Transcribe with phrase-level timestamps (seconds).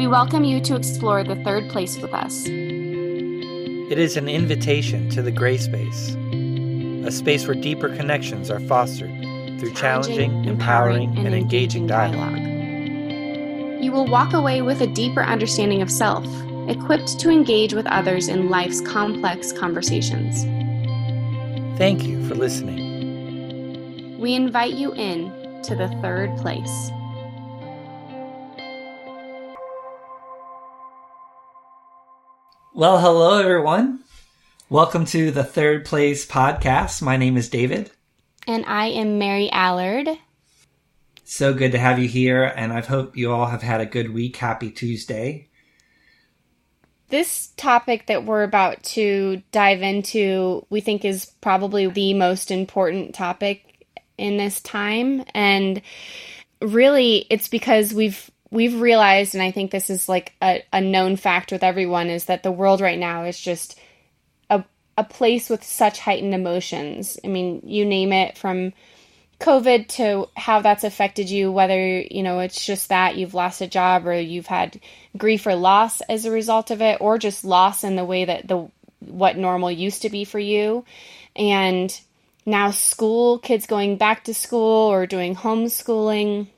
[0.00, 2.46] We welcome you to explore the third place with us.
[2.46, 6.16] It is an invitation to the gray space,
[7.06, 9.10] a space where deeper connections are fostered
[9.60, 12.38] through challenging, empowering, and engaging dialogue.
[13.84, 16.24] You will walk away with a deeper understanding of self,
[16.66, 20.44] equipped to engage with others in life's complex conversations.
[21.76, 24.18] Thank you for listening.
[24.18, 25.30] We invite you in
[25.64, 26.90] to the third place.
[32.80, 34.04] Well, hello, everyone.
[34.70, 37.02] Welcome to the Third Place podcast.
[37.02, 37.90] My name is David.
[38.46, 40.08] And I am Mary Allard.
[41.22, 44.14] So good to have you here, and I hope you all have had a good
[44.14, 44.38] week.
[44.38, 45.50] Happy Tuesday.
[47.10, 53.14] This topic that we're about to dive into, we think is probably the most important
[53.14, 55.22] topic in this time.
[55.34, 55.82] And
[56.62, 61.16] really, it's because we've we've realized, and I think this is like a, a known
[61.16, 63.78] fact with everyone, is that the world right now is just
[64.48, 64.64] a,
[64.98, 67.18] a place with such heightened emotions.
[67.24, 68.72] I mean, you name it from
[69.38, 73.66] COVID to how that's affected you, whether, you know, it's just that you've lost a
[73.66, 74.80] job or you've had
[75.16, 78.46] grief or loss as a result of it, or just loss in the way that
[78.46, 80.84] the what normal used to be for you.
[81.34, 81.98] And
[82.44, 86.48] now school, kids going back to school or doing homeschooling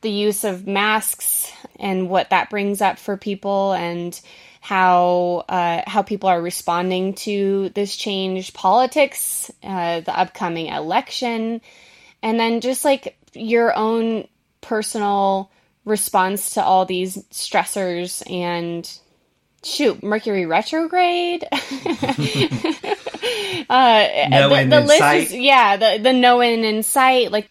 [0.00, 4.18] the use of masks and what that brings up for people and
[4.60, 11.60] how uh, how people are responding to this change, politics, uh, the upcoming election,
[12.22, 14.28] and then just like your own
[14.60, 15.50] personal
[15.84, 18.90] response to all these stressors and
[19.64, 21.44] shoot Mercury retrograde.
[23.70, 25.22] uh, no the, the list sight.
[25.22, 27.50] is yeah the the no end in sight like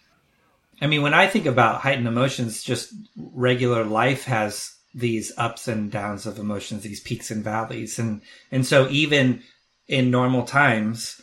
[0.80, 5.90] I mean, when I think about heightened emotions, just regular life has these ups and
[5.90, 7.98] downs of emotions, these peaks and valleys.
[7.98, 9.42] And, and so even
[9.88, 11.20] in normal times,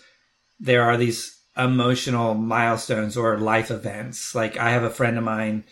[0.59, 4.35] there are these emotional milestones or life events.
[4.35, 5.63] Like I have a friend of mine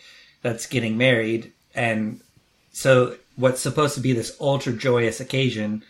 [0.42, 1.52] that's getting married.
[1.74, 2.20] And
[2.72, 5.82] so what's supposed to be this ultra joyous occasion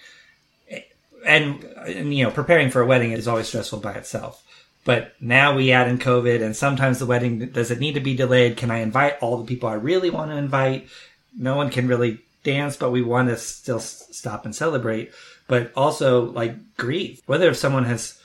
[1.24, 4.45] and, and, you know, preparing for a wedding is always stressful by itself.
[4.86, 8.14] But now we add in COVID, and sometimes the wedding does it need to be
[8.14, 8.56] delayed?
[8.56, 10.88] Can I invite all the people I really want to invite?
[11.36, 15.10] No one can really dance, but we want to still stop and celebrate.
[15.48, 18.20] But also, like grief, whether if someone has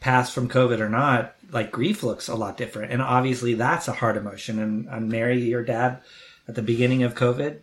[0.00, 2.92] passed from COVID or not, like grief looks a lot different.
[2.92, 4.58] And obviously, that's a hard emotion.
[4.58, 6.02] And, and Mary, your dad,
[6.46, 7.58] at the beginning of COVID,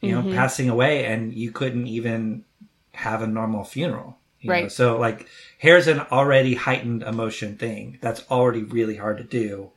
[0.00, 0.34] you know, Mhm.
[0.34, 2.44] passing away, and you couldn't even
[2.92, 4.17] have a normal funeral.
[4.40, 4.54] You know?
[4.54, 4.72] Right.
[4.72, 5.26] So, like,
[5.58, 9.70] here's an already heightened emotion thing that's already really hard to do,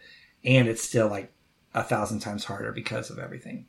[0.44, 1.32] and it's still like
[1.74, 3.66] a thousand times harder because of everything.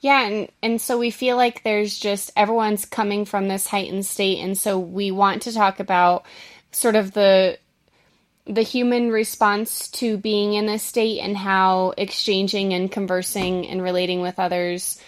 [0.00, 4.38] Yeah, and and so we feel like there's just everyone's coming from this heightened state
[4.38, 6.24] and so we want to talk about
[6.70, 7.58] sort of the
[8.46, 14.20] the human response to being in this state and how exchanging and conversing and relating
[14.20, 15.00] with others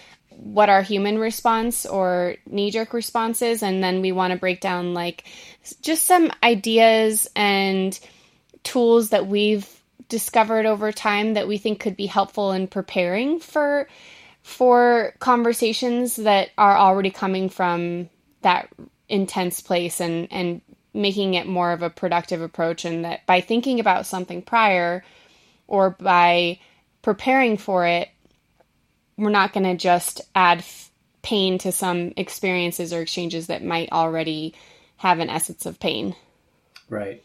[0.43, 4.61] what our human response or knee jerk response is and then we want to break
[4.61, 5.25] down like
[5.83, 8.01] just some ideas and
[8.63, 9.69] tools that we've
[10.09, 13.87] discovered over time that we think could be helpful in preparing for
[14.43, 18.09] for conversations that are already coming from
[18.41, 18.69] that
[19.09, 20.63] intense place and and
[20.95, 25.05] making it more of a productive approach and that by thinking about something prior
[25.69, 26.59] or by
[27.03, 28.09] preparing for it
[29.21, 30.91] we're not going to just add f-
[31.23, 34.55] pain to some experiences or exchanges that might already
[34.97, 36.15] have an essence of pain
[36.91, 37.23] Right.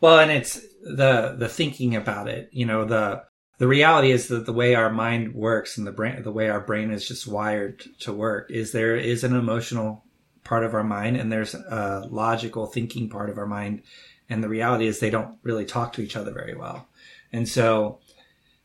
[0.00, 2.48] Well, and it's the the thinking about it.
[2.52, 3.24] You know, the
[3.58, 6.60] the reality is that the way our mind works and the brain, the way our
[6.60, 10.04] brain is just wired to work, is there is an emotional
[10.44, 13.82] part of our mind and there's a logical thinking part of our mind,
[14.30, 16.86] and the reality is they don't really talk to each other very well,
[17.32, 17.98] and so.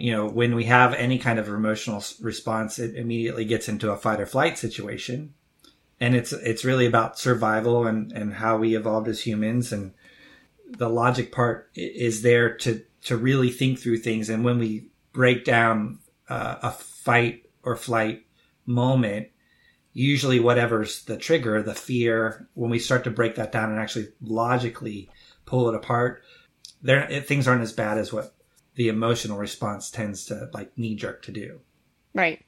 [0.01, 3.97] You know, when we have any kind of emotional response, it immediately gets into a
[3.97, 5.33] fight or flight situation,
[5.99, 9.71] and it's it's really about survival and and how we evolved as humans.
[9.71, 9.93] And
[10.67, 14.29] the logic part is there to to really think through things.
[14.29, 15.99] And when we break down
[16.29, 18.25] uh, a fight or flight
[18.65, 19.27] moment
[19.93, 24.07] usually whatever's the trigger the fear when we start to break that down and actually
[24.21, 25.09] logically
[25.45, 26.23] pull it apart
[26.81, 28.33] there things aren't as bad as what
[28.75, 31.59] the emotional response tends to like knee jerk to do
[32.13, 32.43] Right.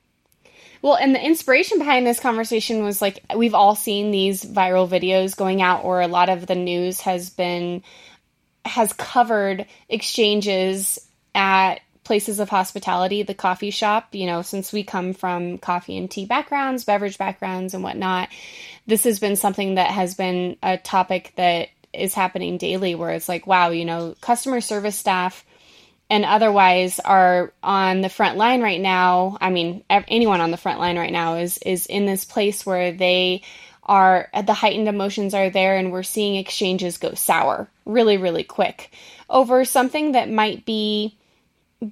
[0.81, 5.35] Well, and the inspiration behind this conversation was like we've all seen these viral videos
[5.35, 7.83] going out, or a lot of the news has been
[8.65, 10.99] has covered exchanges
[11.33, 16.11] at places of hospitality, the coffee shop, you know, since we come from coffee and
[16.11, 18.27] tea backgrounds, beverage backgrounds, and whatnot,
[18.85, 23.29] this has been something that has been a topic that is happening daily where it's
[23.29, 25.45] like, wow, you know, customer service staff
[26.13, 29.35] and otherwise are on the front line right now.
[29.41, 32.91] I mean, anyone on the front line right now is is in this place where
[32.91, 33.41] they
[33.81, 38.91] are the heightened emotions are there and we're seeing exchanges go sour really really quick
[39.29, 41.17] over something that might be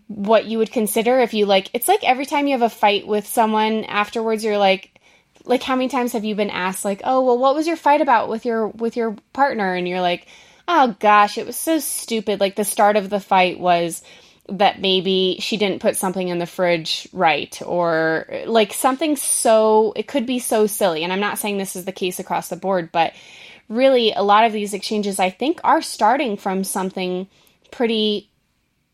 [0.08, 3.06] what you would consider if you like it's like every time you have a fight
[3.06, 5.02] with someone afterwards you're like
[5.44, 8.00] like how many times have you been asked like oh well what was your fight
[8.00, 10.28] about with your with your partner and you're like
[10.74, 12.40] oh gosh it was so stupid.
[12.40, 14.02] Like the start of the fight was
[14.48, 20.08] that maybe she didn't put something in the fridge right or like something so it
[20.08, 21.04] could be so silly.
[21.04, 23.14] And i'm not saying this is the case across the board but
[23.70, 27.28] really a lot of these exchanges i think are starting from something
[27.70, 28.30] pretty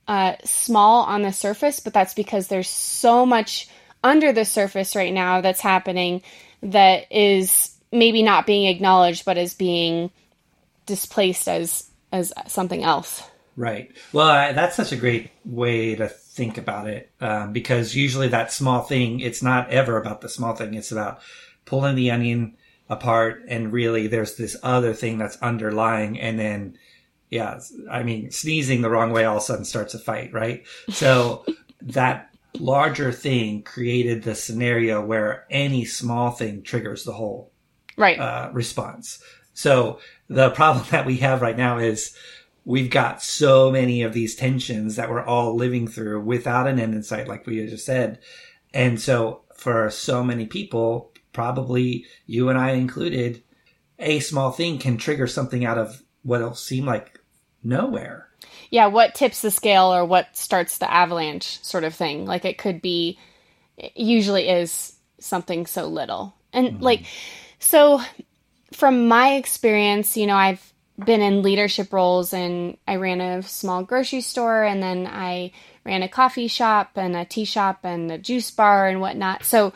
[0.07, 3.67] uh, small on the surface but that's because there's so much
[4.03, 6.21] under the surface right now that's happening
[6.61, 10.11] that is maybe not being acknowledged but is being
[10.87, 13.23] displaced as as something else
[13.59, 13.91] Right.
[14.13, 18.53] Well, I, that's such a great way to think about it um, because usually that
[18.53, 20.75] small thing, it's not ever about the small thing.
[20.75, 21.21] It's about
[21.65, 22.55] pulling the onion
[22.89, 26.77] apart and really there's this other thing that's underlying and then
[27.29, 27.59] yeah
[27.91, 31.45] i mean sneezing the wrong way all of a sudden starts a fight right so
[31.81, 32.29] that
[32.59, 37.51] larger thing created the scenario where any small thing triggers the whole
[37.97, 39.21] right uh, response
[39.53, 42.15] so the problem that we have right now is
[42.65, 46.93] we've got so many of these tensions that we're all living through without an end
[46.93, 48.19] in sight, like we just said.
[48.73, 53.41] And so for so many people, probably you and I included,
[53.99, 57.19] a small thing can trigger something out of what'll seem like
[57.63, 58.27] nowhere.
[58.69, 62.25] Yeah, what tips the scale or what starts the avalanche sort of thing.
[62.25, 63.17] Like it could be,
[63.77, 66.35] it usually is something so little.
[66.51, 66.83] And mm-hmm.
[66.83, 67.05] like,
[67.59, 68.01] so
[68.73, 70.73] from my experience, you know, I've
[71.03, 75.51] been in leadership roles and I ran a small grocery store and then I
[75.85, 79.45] ran a coffee shop and a tea shop and a juice bar and whatnot.
[79.45, 79.73] So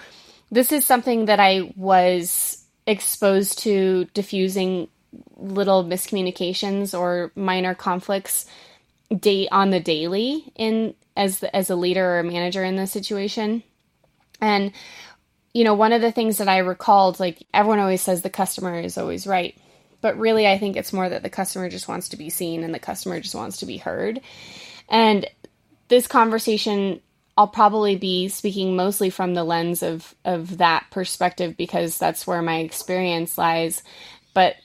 [0.52, 4.88] this is something that I was exposed to diffusing
[5.38, 8.46] little miscommunications or minor conflicts
[9.16, 13.64] date on the daily in as as a leader or a manager in this situation.
[14.40, 14.72] And
[15.54, 18.80] you know, one of the things that I recalled like everyone always says the customer
[18.80, 19.58] is always right
[20.02, 22.74] but really, I think it's more that the customer just wants to be seen and
[22.74, 24.20] the customer just wants to be heard.
[24.90, 25.26] And
[25.88, 27.02] this conversation,
[27.38, 32.42] I'll probably be speaking mostly from the lens of, of that perspective because that's where
[32.42, 33.84] my experience lies.
[34.34, 34.56] But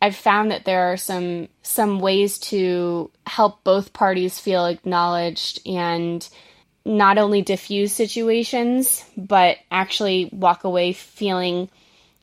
[0.00, 6.28] I've found that there are some some ways to help both parties feel acknowledged and
[6.84, 11.68] not only diffuse situations, but actually walk away feeling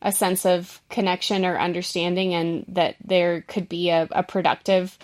[0.01, 4.97] a sense of connection or understanding and that there could be a, a productive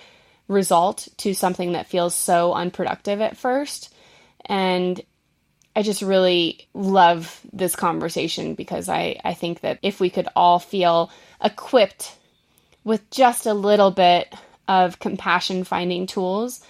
[0.47, 3.93] result to something that feels so unproductive at first.
[4.45, 5.01] And
[5.75, 10.57] I just really love this conversation because I, I think that if we could all
[10.57, 11.11] feel
[11.43, 12.15] equipped
[12.83, 14.33] with just a little bit
[14.67, 16.61] of compassion finding tools,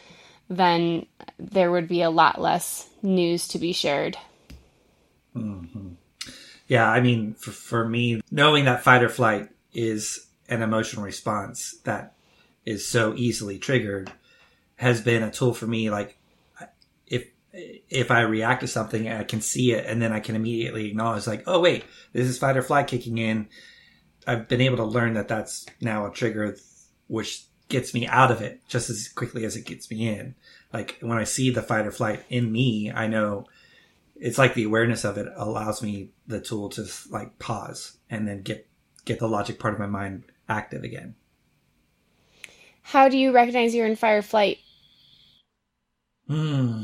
[0.50, 1.06] then
[1.40, 4.18] there would be a lot less news to be shared.
[5.36, 5.94] Mm-hmm
[6.68, 11.78] yeah, I mean, for, for me, knowing that fight or flight is an emotional response
[11.84, 12.16] that
[12.66, 14.12] is so easily triggered
[14.76, 15.90] has been a tool for me.
[15.90, 16.18] Like,
[17.08, 20.88] if if I react to something, I can see it, and then I can immediately
[20.88, 23.48] acknowledge, like, oh wait, this is fight or flight kicking in.
[24.28, 26.58] I've been able to learn that that's now a trigger,
[27.08, 30.36] which gets me out of it just as quickly as it gets me in.
[30.74, 33.48] Like when I see the fight or flight in me, I know
[34.16, 38.42] it's like the awareness of it allows me the tool to like pause and then
[38.42, 38.68] get
[39.06, 41.16] get the logic part of my mind active again.
[42.82, 44.60] How do you recognize you're in fire flight?
[46.28, 46.84] Hmm.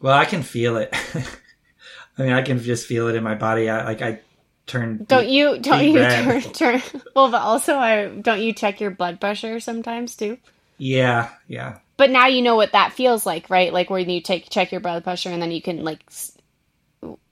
[0.00, 0.94] Well, I can feel it.
[2.18, 3.68] I mean, I can just feel it in my body.
[3.68, 4.20] I like I
[4.66, 5.04] turn.
[5.08, 5.58] Don't you?
[5.58, 6.24] Don't you red.
[6.24, 6.52] turn?
[6.52, 6.82] Turn.
[7.14, 10.38] Well, but also, I don't you check your blood pressure sometimes too?
[10.78, 11.78] Yeah, yeah.
[11.96, 13.72] But now you know what that feels like, right?
[13.72, 16.02] Like where you take check your blood pressure and then you can like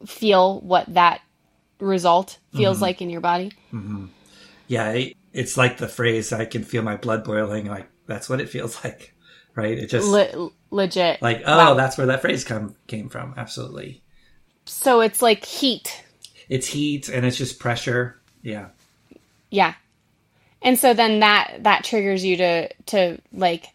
[0.06, 1.20] feel what that
[1.80, 2.84] result feels mm-hmm.
[2.84, 3.52] like in your body.
[3.72, 4.06] Mm-hmm.
[4.68, 8.48] Yeah, it's like the phrase "I can feel my blood boiling." Like that's what it
[8.48, 9.14] feels like,
[9.54, 9.76] right?
[9.76, 11.20] It just Le- legit.
[11.20, 11.74] Like oh, wow.
[11.74, 13.34] that's where that phrase come came from.
[13.36, 14.02] Absolutely.
[14.64, 16.04] So it's like heat.
[16.48, 18.20] It's heat, and it's just pressure.
[18.42, 18.68] Yeah.
[19.50, 19.74] Yeah,
[20.62, 23.66] and so then that that triggers you to to like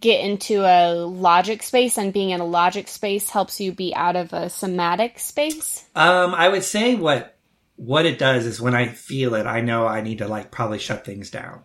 [0.00, 4.16] get into a logic space and being in a logic space helps you be out
[4.16, 5.84] of a somatic space?
[5.94, 7.36] Um, I would say what
[7.76, 10.78] what it does is when I feel it, I know I need to like probably
[10.78, 11.62] shut things down.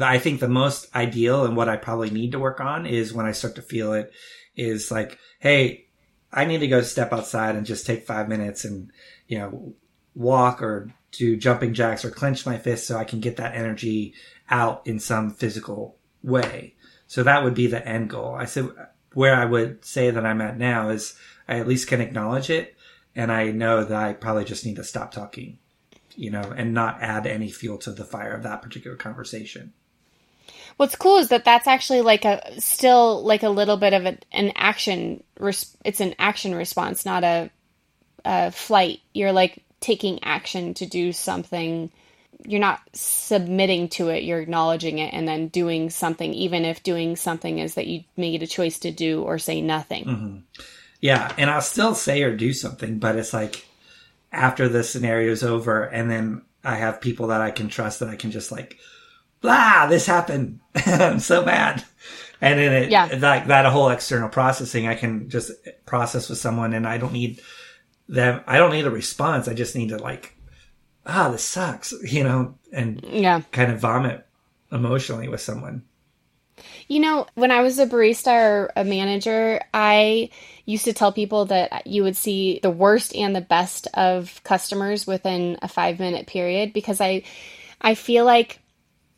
[0.00, 3.26] I think the most ideal and what I probably need to work on is when
[3.26, 4.12] I start to feel it
[4.54, 5.86] is like, hey,
[6.32, 8.92] I need to go step outside and just take five minutes and,
[9.28, 9.74] you know,
[10.14, 14.14] walk or do jumping jacks or clench my fists so I can get that energy
[14.50, 16.74] out in some physical way.
[17.06, 18.34] So that would be the end goal.
[18.34, 18.70] I said
[19.12, 21.16] where I would say that I'm at now is
[21.48, 22.76] I at least can acknowledge it
[23.14, 25.58] and I know that I probably just need to stop talking,
[26.14, 29.72] you know, and not add any fuel to the fire of that particular conversation.
[30.76, 34.18] What's cool is that that's actually like a still like a little bit of a,
[34.32, 35.22] an action.
[35.38, 37.50] Res- it's an action response, not a,
[38.26, 39.00] a flight.
[39.14, 41.90] You're like taking action to do something
[42.44, 47.16] you're not submitting to it you're acknowledging it and then doing something even if doing
[47.16, 50.36] something is that you made a choice to do or say nothing mm-hmm.
[51.00, 53.66] yeah and i'll still say or do something but it's like
[54.32, 58.16] after the scenario's over and then i have people that i can trust that i
[58.16, 58.78] can just like
[59.40, 61.84] blah this happened i'm so mad
[62.40, 63.06] and then it yeah.
[63.20, 65.50] like that whole external processing i can just
[65.86, 67.40] process with someone and i don't need
[68.08, 70.36] them i don't need a response i just need to like
[71.06, 74.26] ah, this sucks, you know, and yeah, kind of vomit
[74.70, 75.82] emotionally with someone.
[76.88, 80.30] You know, when I was a barista or a manager, I
[80.64, 85.06] used to tell people that you would see the worst and the best of customers
[85.06, 87.24] within a 5-minute period because I
[87.80, 88.60] I feel like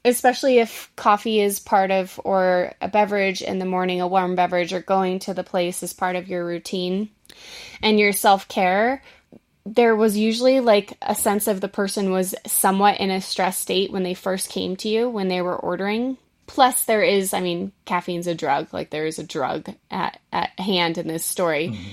[0.04, 4.72] especially if coffee is part of or a beverage in the morning, a warm beverage
[4.72, 7.10] or going to the place is part of your routine
[7.82, 9.02] and your self-care,
[9.66, 13.92] there was usually like a sense of the person was somewhat in a stress state
[13.92, 16.16] when they first came to you when they were ordering.
[16.46, 18.72] Plus, there is, I mean, caffeine's a drug.
[18.72, 21.68] Like there is a drug at, at hand in this story.
[21.68, 21.88] Mm-hmm.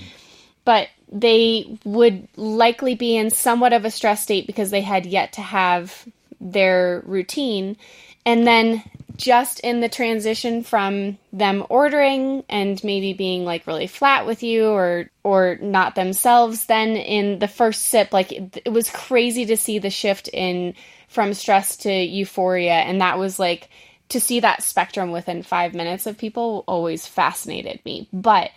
[0.64, 5.34] But they would likely be in somewhat of a stress state because they had yet
[5.34, 6.08] to have
[6.40, 7.76] their routine.
[8.24, 8.82] And then
[9.16, 14.68] just in the transition from them ordering and maybe being like really flat with you
[14.68, 19.56] or or not themselves then in the first sip like it, it was crazy to
[19.56, 20.74] see the shift in
[21.08, 22.72] from stress to euphoria.
[22.72, 23.70] And that was like
[24.10, 28.08] to see that spectrum within 5 minutes of people always fascinated me.
[28.12, 28.50] But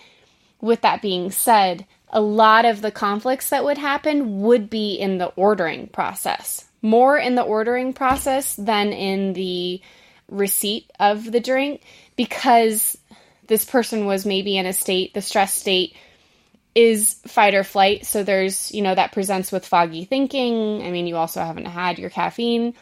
[0.62, 5.20] with that being said a lot of the conflicts that would happen would be in
[5.20, 9.82] the ordering process more in the ordering process than in the
[10.30, 11.82] receipt of the drink
[12.16, 12.98] because
[13.48, 15.96] this person was maybe in a state, the stress state
[16.76, 18.06] is fight or flight.
[18.06, 20.84] So there's, you know, that presents with foggy thinking.
[20.84, 22.76] I mean, you also haven't had your caffeine.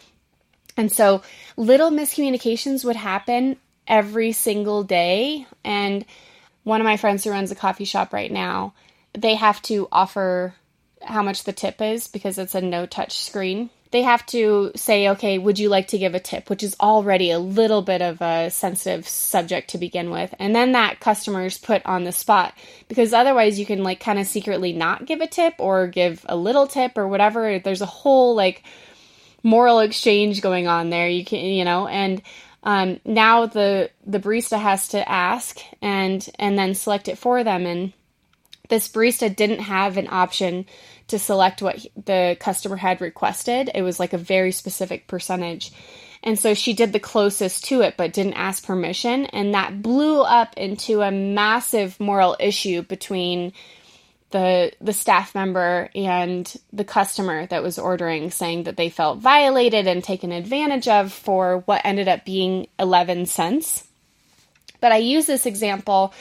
[0.75, 1.23] And so
[1.55, 5.47] little miscommunications would happen every single day.
[5.63, 6.05] And
[6.63, 8.73] one of my friends who runs a coffee shop right now,
[9.13, 10.53] they have to offer
[11.01, 15.09] how much the tip is because it's a no touch screen they have to say,
[15.09, 18.21] okay, would you like to give a tip, which is already a little bit of
[18.21, 20.33] a sensitive subject to begin with.
[20.39, 22.53] And then that customer's put on the spot
[22.87, 26.35] because otherwise you can like kind of secretly not give a tip or give a
[26.35, 27.59] little tip or whatever.
[27.59, 28.63] There's a whole like
[29.43, 31.07] moral exchange going on there.
[31.07, 32.21] You can, you know, and
[32.63, 37.65] um, now the the barista has to ask and and then select it for them
[37.65, 37.93] and
[38.69, 40.65] this barista didn't have an option
[41.07, 43.69] to select what the customer had requested.
[43.73, 45.71] It was like a very specific percentage.
[46.23, 49.25] And so she did the closest to it, but didn't ask permission.
[49.27, 53.53] And that blew up into a massive moral issue between
[54.31, 59.87] the the staff member and the customer that was ordering saying that they felt violated
[59.87, 63.87] and taken advantage of for what ended up being 11 cents.
[64.81, 66.13] But I use this example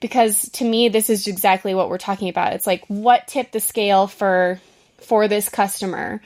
[0.00, 2.52] because to me this is exactly what we're talking about.
[2.52, 4.60] It's like what tipped the scale for
[5.00, 6.20] for this customer.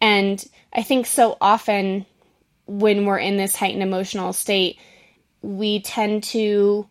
[0.00, 2.06] And I think so often
[2.66, 4.78] when we're in this heightened emotional state,
[5.42, 6.88] we tend to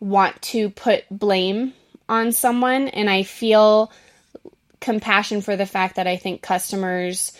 [0.00, 1.72] want to put blame
[2.08, 3.90] on someone and I feel
[4.80, 7.32] compassion for the fact that I think customers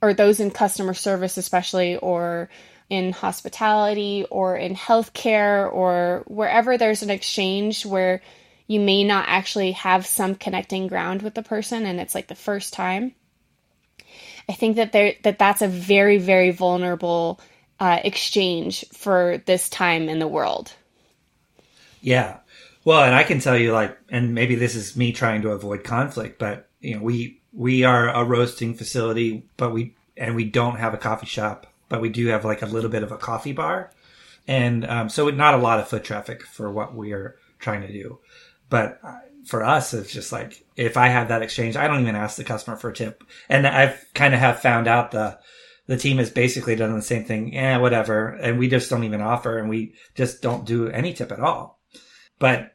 [0.00, 2.48] or those in customer service especially or
[2.90, 8.20] in hospitality or in healthcare or wherever there's an exchange where
[8.66, 12.34] you may not actually have some connecting ground with the person and it's like the
[12.34, 13.14] first time
[14.48, 17.40] i think that there that that's a very very vulnerable
[17.80, 20.72] uh, exchange for this time in the world.
[22.00, 22.38] Yeah.
[22.84, 25.84] Well and i can tell you like and maybe this is me trying to avoid
[25.84, 30.76] conflict but you know we we are a roasting facility but we and we don't
[30.76, 33.52] have a coffee shop but we do have like a little bit of a coffee
[33.52, 33.92] bar.
[34.46, 37.92] and um, so not a lot of foot traffic for what we are trying to
[37.92, 38.18] do.
[38.68, 42.16] But uh, for us, it's just like if I have that exchange, I don't even
[42.16, 45.38] ask the customer for a tip, and I've kind of have found out the
[45.86, 47.52] the team has basically done the same thing.
[47.52, 51.30] Yeah, whatever, and we just don't even offer, and we just don't do any tip
[51.30, 51.80] at all.
[52.38, 52.74] But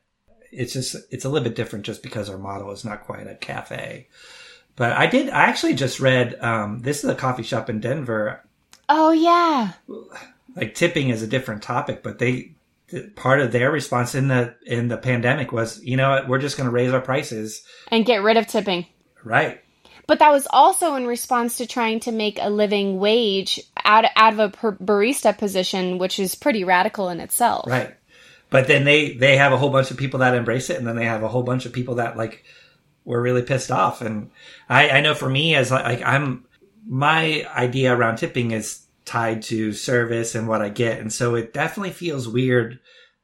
[0.52, 3.36] it's just it's a little bit different just because our model is not quite a
[3.36, 4.08] cafe.
[4.76, 8.44] But I did I actually just read um, this is a coffee shop in Denver.
[8.90, 9.74] Oh yeah.
[10.56, 12.56] Like tipping is a different topic, but they
[13.16, 16.58] part of their response in the in the pandemic was, you know what, we're just
[16.58, 18.88] going to raise our prices and get rid of tipping.
[19.24, 19.62] Right.
[20.08, 24.34] But that was also in response to trying to make a living wage out out
[24.34, 27.68] of a barista position, which is pretty radical in itself.
[27.68, 27.96] Right.
[28.50, 30.96] But then they they have a whole bunch of people that embrace it, and then
[30.96, 32.44] they have a whole bunch of people that like
[33.06, 34.02] were really pissed off.
[34.02, 34.32] And
[34.68, 36.46] I I know for me as like I'm
[36.88, 41.54] my idea around tipping is tied to service and what I get, and so it
[41.54, 42.80] definitely feels weird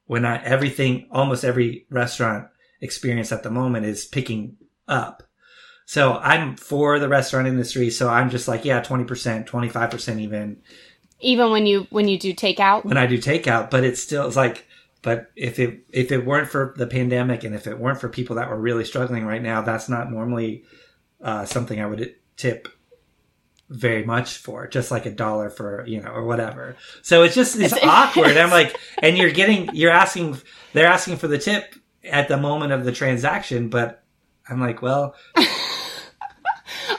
[0.06, 2.48] when I everything almost every restaurant
[2.80, 4.56] experience at the moment is picking
[4.88, 5.22] up.
[5.86, 7.90] So I'm for the restaurant industry.
[7.90, 10.58] So I'm just like, yeah, 20%, 25% even.
[11.20, 12.84] Even when you, when you do takeout?
[12.84, 14.66] When I do takeout, but it's still, it's like,
[15.02, 18.36] but if it if it weren't for the pandemic and if it weren't for people
[18.36, 20.64] that were really struggling right now, that's not normally
[21.22, 22.66] uh, something I would tip
[23.68, 26.76] very much for, just like a dollar for you know or whatever.
[27.02, 28.36] So it's just it's awkward.
[28.36, 30.38] I'm like, and you're getting you're asking
[30.72, 34.02] they're asking for the tip at the moment of the transaction, but
[34.48, 35.14] I'm like, well.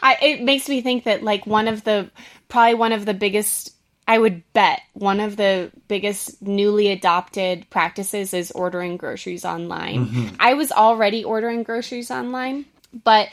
[0.01, 2.09] I, it makes me think that like one of the
[2.50, 3.74] probably one of the biggest
[4.07, 10.07] I would bet one of the biggest newly adopted practices is ordering groceries online.
[10.07, 10.36] Mm-hmm.
[10.39, 12.65] I was already ordering groceries online,
[13.03, 13.27] but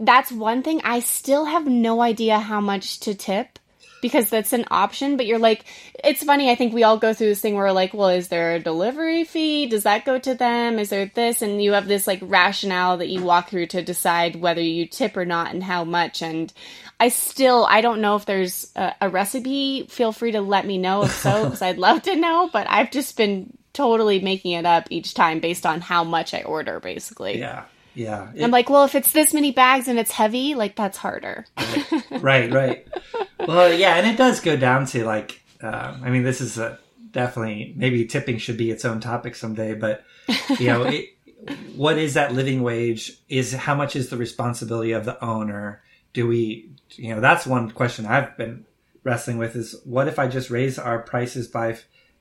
[0.00, 3.58] that's one thing I still have no idea how much to tip
[4.00, 5.64] because that's an option but you're like
[6.04, 8.28] it's funny i think we all go through this thing where we're like well is
[8.28, 11.88] there a delivery fee does that go to them is there this and you have
[11.88, 15.64] this like rationale that you walk through to decide whether you tip or not and
[15.64, 16.52] how much and
[17.00, 19.86] I still I don't know if there's a, a recipe.
[19.86, 22.50] Feel free to let me know if so, because I'd love to know.
[22.52, 26.42] But I've just been totally making it up each time based on how much I
[26.42, 27.38] order, basically.
[27.38, 27.64] Yeah,
[27.98, 28.30] yeah.
[28.34, 31.46] It, I'm like, well, if it's this many bags and it's heavy, like that's harder.
[32.10, 32.86] right, right.
[33.46, 36.78] Well, yeah, and it does go down to like, uh, I mean, this is a,
[37.10, 40.04] definitely maybe tipping should be its own topic someday, but
[40.58, 40.84] you know.
[40.84, 41.10] It,
[41.76, 45.80] what is that living wage is how much is the responsibility of the owner
[46.12, 48.64] do we you know, that's one question I've been
[49.04, 51.78] wrestling with is what if I just raise our prices by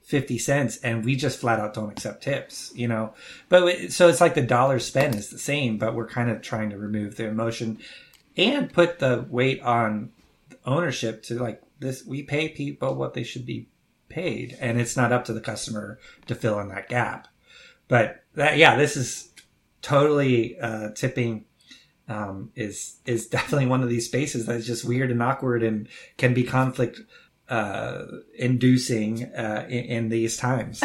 [0.08, 3.14] 50 cents and we just flat out don't accept tips, you know?
[3.50, 6.70] But so it's like the dollar spent is the same, but we're kind of trying
[6.70, 7.80] to remove the emotion
[8.38, 10.12] and put the weight on
[10.66, 12.06] ownership to like this.
[12.06, 13.68] We pay people what they should be
[14.08, 17.28] paid and it's not up to the customer to fill in that gap.
[17.90, 19.30] But that, yeah, this is
[19.82, 21.44] totally uh, tipping
[22.08, 26.34] um, is is definitely one of these spaces that's just weird and awkward and can
[26.34, 27.02] be conflict
[27.50, 28.06] uh,
[28.36, 30.84] inducing uh, in, in these times.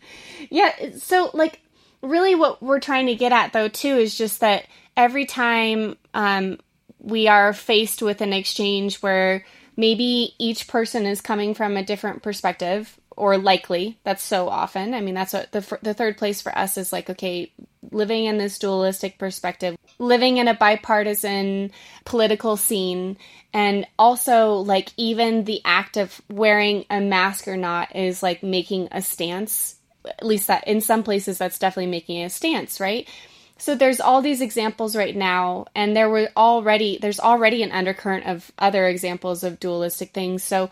[0.50, 0.72] yeah.
[0.98, 1.60] So, like,
[2.02, 6.58] really, what we're trying to get at, though, too, is just that every time um,
[6.98, 9.44] we are faced with an exchange where
[9.76, 15.00] maybe each person is coming from a different perspective or likely that's so often i
[15.00, 17.52] mean that's what the, the third place for us is like okay
[17.90, 21.70] living in this dualistic perspective, living in a bipartisan
[22.04, 23.16] political scene,
[23.52, 28.88] and also like even the act of wearing a mask or not is like making
[28.92, 29.76] a stance.
[30.06, 33.08] At least that in some places that's definitely making a stance, right?
[33.56, 38.26] So there's all these examples right now, and there were already there's already an undercurrent
[38.26, 40.42] of other examples of dualistic things.
[40.42, 40.70] So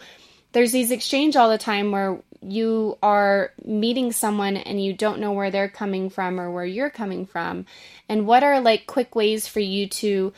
[0.52, 5.33] there's these exchange all the time where you are meeting someone and you don't know
[5.33, 7.66] where they're coming from or where you're coming from
[8.09, 10.33] and what are like quick ways for you to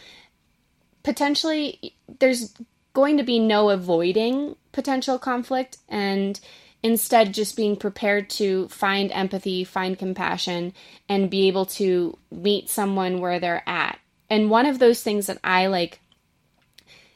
[1.03, 2.55] potentially there's
[2.93, 6.41] going to be no avoiding potential conflict and
[6.83, 10.73] instead just being prepared to find empathy, find compassion
[11.09, 13.99] and be able to meet someone where they're at.
[14.29, 16.01] And one of those things that I like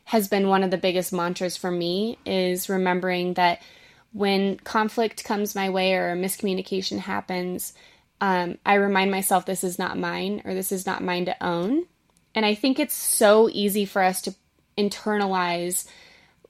[0.04, 3.60] has been one of the biggest mantras for me is remembering that
[4.12, 7.72] when conflict comes my way or a miscommunication happens,
[8.20, 11.84] um, I remind myself this is not mine or this is not mine to own.
[12.34, 14.34] And I think it's so easy for us to
[14.76, 15.86] internalize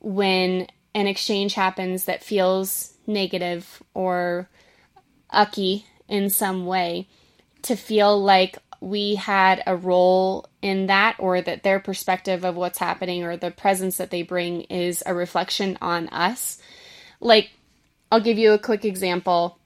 [0.01, 4.49] when an exchange happens that feels negative or
[5.31, 7.09] ucky in some way
[7.63, 12.79] to feel like we had a role in that or that their perspective of what's
[12.79, 16.59] happening or the presence that they bring is a reflection on us.
[17.21, 17.51] Like
[18.11, 19.59] I'll give you a quick example.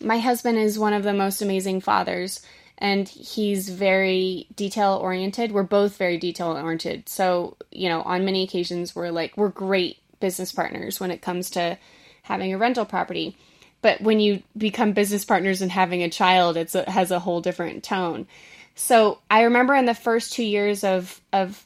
[0.00, 2.40] My husband is one of the most amazing fathers
[2.78, 5.52] and he's very detail oriented.
[5.52, 7.08] We're both very detail oriented.
[7.08, 11.50] So, you know, on many occasions we're like we're great business partners when it comes
[11.50, 11.78] to
[12.22, 13.36] having a rental property.
[13.82, 17.40] But when you become business partners and having a child, it's a, has a whole
[17.40, 18.26] different tone.
[18.74, 21.64] So, I remember in the first 2 years of of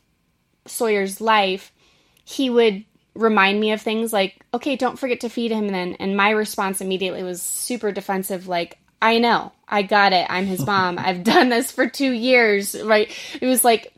[0.66, 1.72] Sawyer's life,
[2.24, 2.84] he would
[3.20, 5.96] remind me of things like, okay, don't forget to feed him And then.
[6.00, 9.52] And my response immediately was super defensive, like, I know.
[9.68, 10.26] I got it.
[10.28, 10.98] I'm his mom.
[10.98, 13.10] I've done this for 2 years, right?
[13.40, 13.92] It was like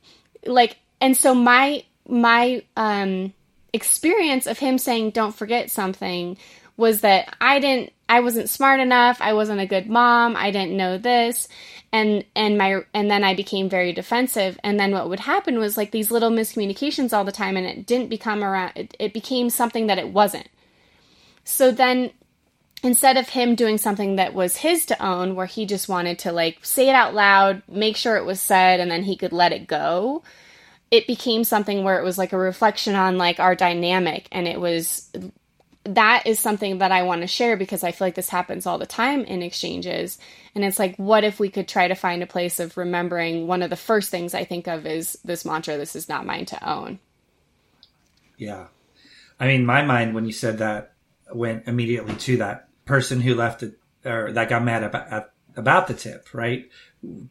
[0.47, 3.33] like and so my my um
[3.73, 6.37] experience of him saying don't forget something
[6.77, 10.77] was that I didn't I wasn't smart enough, I wasn't a good mom, I didn't
[10.77, 11.49] know this
[11.93, 15.77] and and my and then I became very defensive and then what would happen was
[15.77, 19.51] like these little miscommunications all the time and it didn't become around it, it became
[19.51, 20.49] something that it wasn't.
[21.45, 22.11] So then
[22.83, 26.33] instead of him doing something that was his to own where he just wanted to
[26.33, 29.53] like say it out loud make sure it was said and then he could let
[29.53, 30.23] it go
[30.91, 34.61] it became something where it was like a reflection on like our dynamic and it
[34.61, 35.11] was
[35.85, 38.79] that is something that I want to share because I feel like this happens all
[38.79, 40.19] the time in exchanges.
[40.55, 43.63] And it's like, what if we could try to find a place of remembering one
[43.63, 46.69] of the first things I think of is this mantra this is not mine to
[46.69, 47.01] own.
[48.37, 48.67] Yeah.
[49.41, 50.93] I mean, my mind, when you said that,
[51.33, 55.95] went immediately to that person who left it or that got mad about about the
[55.95, 56.69] tip, right?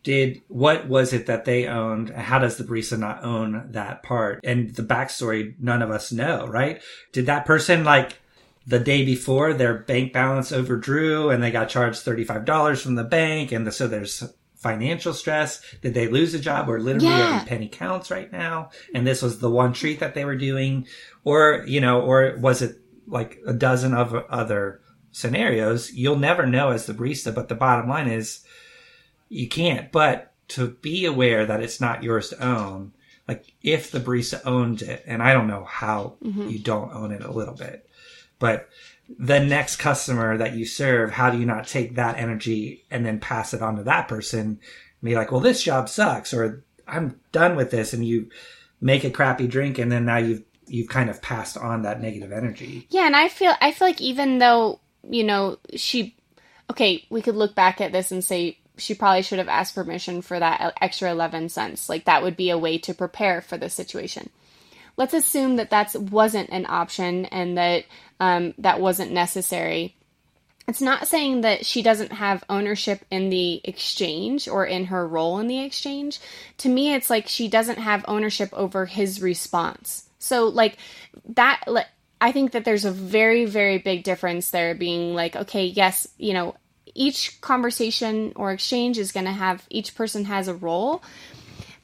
[0.03, 2.09] Did what was it that they owned?
[2.09, 4.41] How does the barista not own that part?
[4.43, 6.81] And the backstory, none of us know, right?
[7.11, 8.20] Did that person like
[8.67, 13.51] the day before their bank balance overdrew and they got charged $35 from the bank
[13.51, 17.35] and the, so there's financial stress did they lose a job where literally yeah.
[17.37, 20.85] every penny counts right now and this was the one treat that they were doing
[21.23, 26.71] or you know or was it like a dozen of other scenarios, you'll never know
[26.71, 27.33] as the barista.
[27.33, 28.43] But the bottom line is
[29.29, 29.91] you can't.
[29.91, 32.93] But to be aware that it's not yours to own,
[33.27, 36.49] like if the barista owned it, and I don't know how mm-hmm.
[36.49, 37.87] you don't own it a little bit,
[38.41, 38.67] but
[39.17, 43.19] the next customer that you serve, how do you not take that energy and then
[43.19, 44.39] pass it on to that person?
[44.39, 44.59] And
[45.01, 48.29] be like, well, this job sucks, or I'm done with this, and you
[48.81, 52.33] make a crappy drink, and then now you've you've kind of passed on that negative
[52.33, 52.87] energy.
[52.89, 56.15] Yeah, and I feel I feel like even though you know, she,
[56.69, 60.21] okay, we could look back at this and say she probably should have asked permission
[60.21, 61.89] for that extra 11 cents.
[61.89, 64.29] Like that would be a way to prepare for the situation.
[64.97, 67.85] Let's assume that that wasn't an option and that
[68.21, 69.95] um, that wasn't necessary.
[70.67, 75.39] It's not saying that she doesn't have ownership in the exchange or in her role
[75.39, 76.19] in the exchange.
[76.59, 80.07] To me, it's like she doesn't have ownership over his response.
[80.19, 80.77] So, like,
[81.29, 81.63] that,
[82.21, 86.33] I think that there's a very, very big difference there being like, okay, yes, you
[86.33, 86.55] know,
[86.93, 91.01] each conversation or exchange is going to have each person has a role,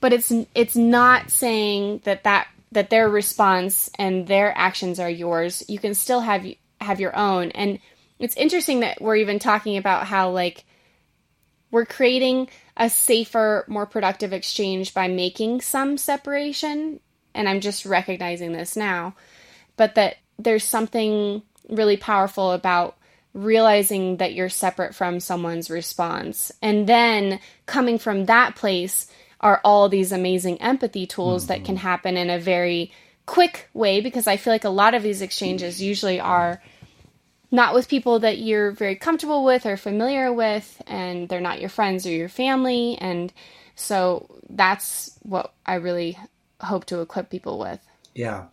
[0.01, 5.63] but it's it's not saying that that that their response and their actions are yours.
[5.67, 6.45] You can still have
[6.81, 7.51] have your own.
[7.51, 7.79] And
[8.19, 10.65] it's interesting that we're even talking about how like
[11.71, 16.99] we're creating a safer, more productive exchange by making some separation,
[17.33, 19.15] and I'm just recognizing this now.
[19.75, 22.97] But that there's something really powerful about
[23.33, 26.51] realizing that you're separate from someone's response.
[26.61, 29.07] And then coming from that place
[29.41, 31.53] are all these amazing empathy tools mm-hmm.
[31.53, 31.87] that can mm-hmm.
[31.87, 32.91] happen in a very
[33.25, 36.61] quick way because I feel like a lot of these exchanges usually are
[37.51, 41.69] not with people that you're very comfortable with or familiar with and they're not your
[41.69, 43.31] friends or your family and
[43.75, 46.17] so that's what I really
[46.61, 47.79] hope to equip people with.
[48.15, 48.45] Yeah.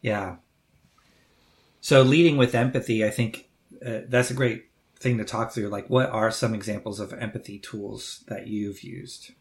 [0.00, 0.36] Yeah.
[1.80, 3.48] So leading with empathy, I think
[3.84, 4.66] uh, that's a great
[4.98, 5.68] thing to talk through.
[5.68, 9.32] Like, what are some examples of empathy tools that you've used?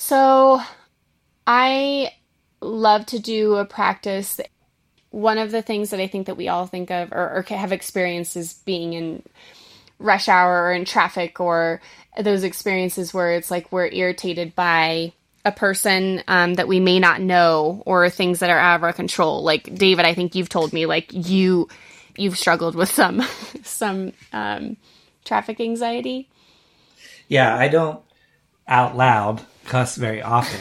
[0.00, 0.62] So,
[1.44, 2.12] I
[2.60, 4.40] love to do a practice.
[5.10, 7.72] One of the things that I think that we all think of or, or have
[7.72, 9.24] experienced is being in
[9.98, 11.80] rush hour or in traffic or
[12.16, 15.12] those experiences where it's like we're irritated by
[15.44, 18.92] a person um, that we may not know or things that are out of our
[18.92, 19.42] control.
[19.42, 21.68] Like David, I think you've told me like you
[22.16, 23.20] you've struggled with some
[23.64, 24.76] some um,
[25.24, 26.28] traffic anxiety.
[27.26, 28.00] Yeah, I don't
[28.68, 30.60] out loud cuss very often,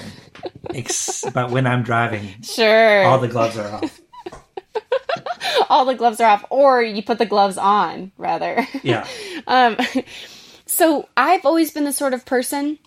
[1.34, 4.02] but when I'm driving, sure, all the gloves are off.
[5.70, 8.67] all the gloves are off, or you put the gloves on rather.
[8.84, 9.08] Yeah.
[9.48, 9.78] um,
[10.65, 12.80] so I've always been the sort of person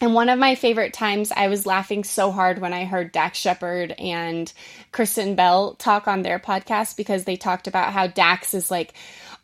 [0.00, 3.38] And one of my favorite times, I was laughing so hard when I heard Dax
[3.38, 4.52] Shepard and
[4.92, 8.92] Kristen Bell talk on their podcast because they talked about how Dax is like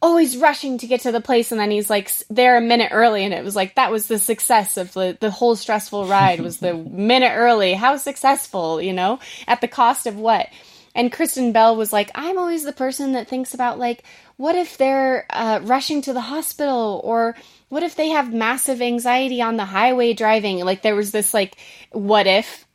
[0.03, 3.25] always rushing to get to the place and then he's like there a minute early
[3.25, 6.59] and it was like that was the success of the, the whole stressful ride was
[6.59, 7.73] the minute early.
[7.73, 10.49] How successful, you know, at the cost of what?
[10.95, 14.03] And Kristen Bell was like, I'm always the person that thinks about like,
[14.37, 17.37] what if they're uh, rushing to the hospital or
[17.69, 20.59] what if they have massive anxiety on the highway driving?
[20.65, 21.57] Like there was this like
[21.93, 22.67] what if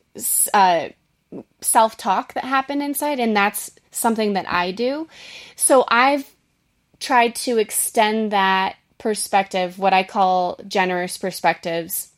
[0.54, 0.88] uh,
[1.60, 5.08] self talk that happened inside, and that's something that I do.
[5.56, 6.24] So I've
[7.00, 12.08] tried to extend that perspective, what I call generous perspectives,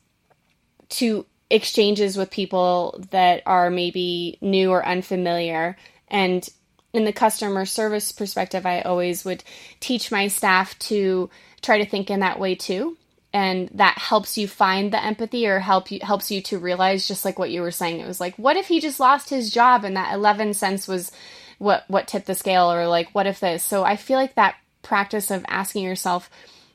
[0.91, 5.77] to exchanges with people that are maybe new or unfamiliar.
[6.09, 6.49] And
[6.93, 9.45] in the customer service perspective, I always would
[9.81, 11.31] teach my staff to
[11.63, 12.97] try to think in that way too
[13.33, 17.25] and that helps you find the empathy or help you helps you to realize just
[17.25, 19.85] like what you were saying it was like what if he just lost his job
[19.85, 21.13] and that 11 cents was
[21.59, 24.57] what what tipped the scale or like what if this so i feel like that
[24.83, 26.31] practice of asking yourself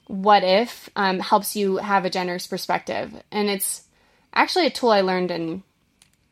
[0.07, 3.83] what if um, helps you have a generous perspective and it's
[4.33, 5.63] actually a tool i learned in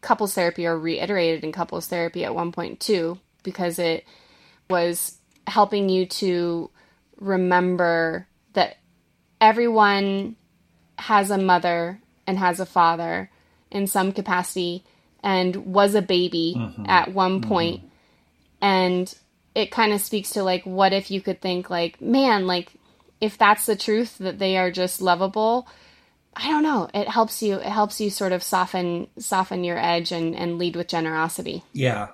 [0.01, 4.05] couples therapy or reiterated in couples therapy at one point too because it
[4.69, 6.69] was helping you to
[7.17, 8.77] remember that
[9.41, 10.35] everyone
[10.97, 13.29] has a mother and has a father
[13.71, 14.83] in some capacity
[15.21, 16.85] and was a baby mm-hmm.
[16.87, 17.49] at one mm-hmm.
[17.49, 17.77] point.
[17.77, 18.65] Mm-hmm.
[18.65, 19.15] and
[19.55, 22.71] it kind of speaks to like what if you could think like man like
[23.21, 25.67] if that's the truth that they are just lovable
[26.35, 26.89] i don't know.
[26.93, 30.75] It helps you it helps you sort of soften soften your edge and and lead
[30.75, 31.63] with generosity.
[31.73, 32.09] Yeah.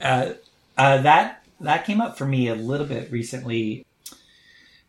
[0.00, 0.32] Uh,
[0.76, 3.86] uh, that that came up for me a little bit recently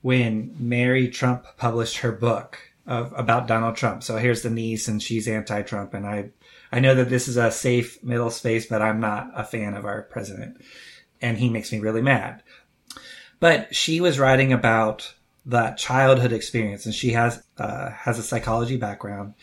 [0.02, 4.04] when Mary Trump published her book of, about Donald Trump.
[4.04, 6.30] So here's the niece, and she's anti-Trump, and I
[6.72, 9.86] I know that this is a safe middle space, but I'm not a fan of
[9.86, 10.62] our president,
[11.22, 12.44] and he makes me really mad.
[13.40, 15.14] But she was writing about
[15.46, 19.34] that childhood experience, and she has uh, has a psychology background,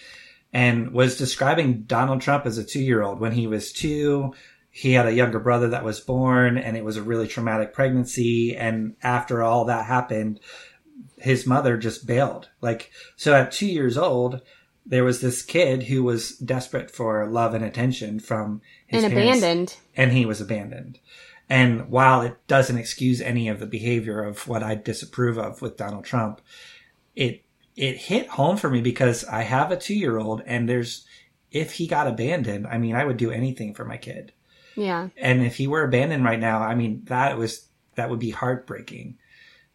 [0.52, 4.34] and was describing Donald Trump as a two year old when he was two
[4.78, 8.56] he had a younger brother that was born and it was a really traumatic pregnancy.
[8.56, 10.38] And after all that happened,
[11.16, 12.48] his mother just bailed.
[12.60, 14.40] Like, so at two years old,
[14.86, 19.38] there was this kid who was desperate for love and attention from his and parents,
[19.38, 19.76] abandoned.
[19.96, 21.00] And he was abandoned.
[21.48, 25.76] And while it doesn't excuse any of the behavior of what I disapprove of with
[25.76, 26.40] Donald Trump,
[27.16, 31.06] it it hit home for me because I have a two year old and there's
[31.50, 34.32] if he got abandoned, I mean, I would do anything for my kid.
[34.76, 35.08] Yeah.
[35.16, 39.18] And if he were abandoned right now, I mean, that was that would be heartbreaking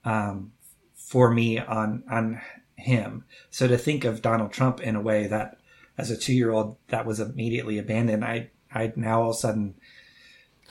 [0.06, 0.54] um,
[0.94, 2.42] for me on on
[2.76, 3.26] him.
[3.50, 5.58] So to think of Donald Trump in a way that,
[5.98, 9.40] as a two year old, that was immediately abandoned, I I now all of a
[9.40, 9.76] sudden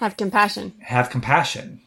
[0.02, 0.72] have compassion.
[0.80, 1.80] Have compassion.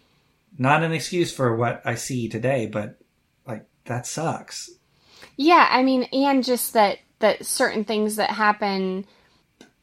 [0.58, 2.98] Not an excuse for what I see today, but
[3.46, 4.70] like that sucks.
[5.36, 9.06] Yeah, I mean, and just that that certain things that happen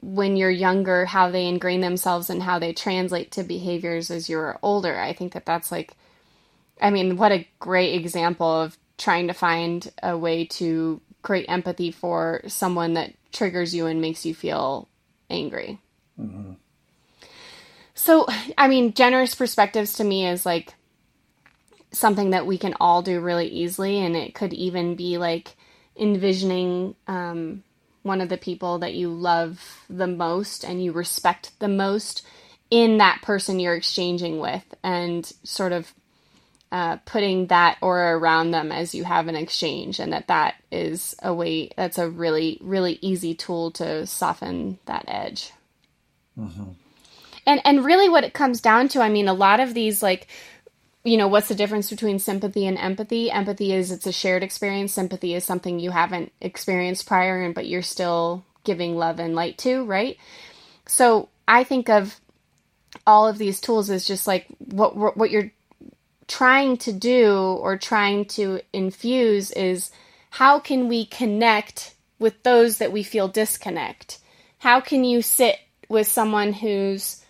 [0.00, 4.58] when you're younger how they ingrain themselves and how they translate to behaviors as you're
[4.62, 4.98] older.
[4.98, 5.94] I think that that's like,
[6.80, 11.90] I mean, what a great example of trying to find a way to create empathy
[11.90, 14.88] for someone that triggers you and makes you feel
[15.28, 15.78] angry.
[16.18, 16.54] Mm-hmm.
[18.02, 18.26] So,
[18.58, 20.74] I mean, generous perspectives to me is like
[21.92, 25.54] something that we can all do really easily, and it could even be like
[25.96, 27.62] envisioning um,
[28.02, 32.26] one of the people that you love the most and you respect the most
[32.72, 35.94] in that person you're exchanging with and sort of
[36.72, 41.14] uh, putting that aura around them as you have an exchange and that that is
[41.22, 45.52] a way that's a really really easy tool to soften that edge
[46.36, 46.70] mm-hmm.
[47.46, 50.28] And and really what it comes down to i mean a lot of these like
[51.04, 53.30] you know, what's the difference between sympathy and empathy?
[53.30, 54.92] Empathy is it's a shared experience.
[54.92, 59.58] Sympathy is something you haven't experienced prior and but you're still giving love and light
[59.58, 60.16] to, right?
[60.86, 62.20] So, I think of
[63.06, 65.50] all of these tools as just like what what you're
[66.28, 69.90] trying to do or trying to infuse is
[70.30, 74.18] how can we connect with those that we feel disconnect?
[74.58, 77.21] How can you sit with someone who's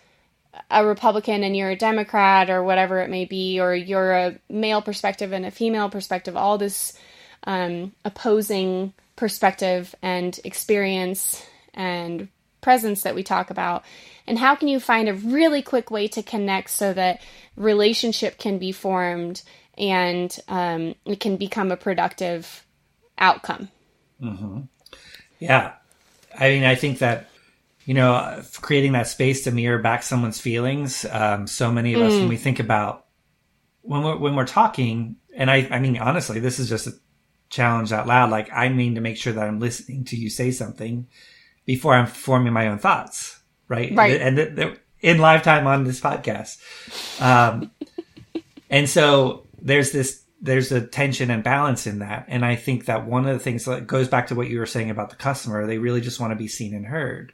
[0.69, 4.81] a Republican and you're a Democrat or whatever it may be, or you're a male
[4.81, 6.97] perspective and a female perspective, all this
[7.45, 12.27] um, opposing perspective and experience and
[12.61, 13.83] presence that we talk about.
[14.25, 17.21] And how can you find a really quick way to connect so that
[17.55, 19.41] relationship can be formed
[19.77, 22.65] and um, it can become a productive
[23.17, 23.69] outcome?
[24.21, 24.61] Mm-hmm.
[25.39, 25.73] Yeah.
[26.39, 27.27] I mean, I think that
[27.85, 31.05] you know, creating that space to mirror back someone's feelings.
[31.09, 33.05] Um, so many of us, when we think about
[33.81, 36.93] when we're when we're talking, and I, I mean, honestly, this is just a
[37.49, 38.31] challenge out loud.
[38.31, 41.07] Like, I mean to make sure that I'm listening to you say something
[41.65, 43.93] before I'm forming my own thoughts, right?
[43.93, 44.19] Right.
[44.19, 46.59] And th- th- in lifetime on this podcast,
[47.21, 47.71] um,
[48.69, 52.25] and so there's this there's a tension and balance in that.
[52.27, 54.65] And I think that one of the things that goes back to what you were
[54.65, 57.31] saying about the customer, they really just want to be seen and heard.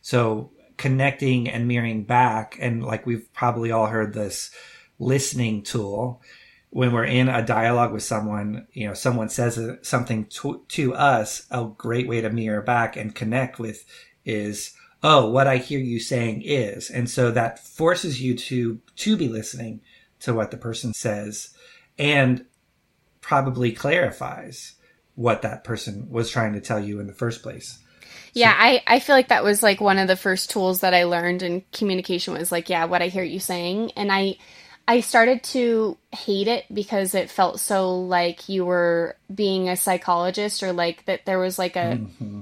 [0.00, 4.50] So connecting and mirroring back, and like we've probably all heard this
[4.98, 6.22] listening tool
[6.70, 11.46] when we're in a dialogue with someone, you know, someone says something to, to us,
[11.50, 13.84] a great way to mirror back and connect with
[14.24, 16.90] is, oh, what I hear you saying is.
[16.90, 19.80] And so that forces you to, to be listening
[20.20, 21.50] to what the person says
[21.98, 22.44] and
[23.20, 24.74] probably clarifies
[25.14, 27.78] what that person was trying to tell you in the first place.
[28.38, 31.04] Yeah, I, I feel like that was like one of the first tools that I
[31.04, 33.92] learned in communication was like, yeah, what I hear you saying.
[33.96, 34.36] And I
[34.86, 40.62] I started to hate it because it felt so like you were being a psychologist
[40.62, 42.40] or like that there was like a mm-hmm.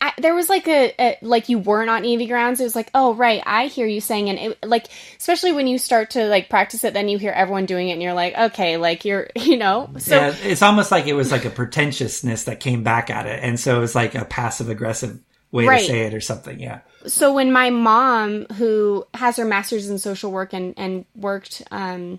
[0.00, 2.58] I, there was like a, a, like you weren't on Evie grounds.
[2.58, 5.78] It was like, oh right, I hear you saying, and it, like especially when you
[5.78, 8.78] start to like practice it, then you hear everyone doing it, and you're like, okay,
[8.78, 9.88] like you're you know.
[9.98, 13.44] So yeah, it's almost like it was like a pretentiousness that came back at it,
[13.44, 15.20] and so it was like a passive aggressive
[15.56, 15.80] way right.
[15.80, 16.60] to say it or something.
[16.60, 16.80] Yeah.
[17.06, 22.18] So when my mom, who has her master's in social work and and worked um,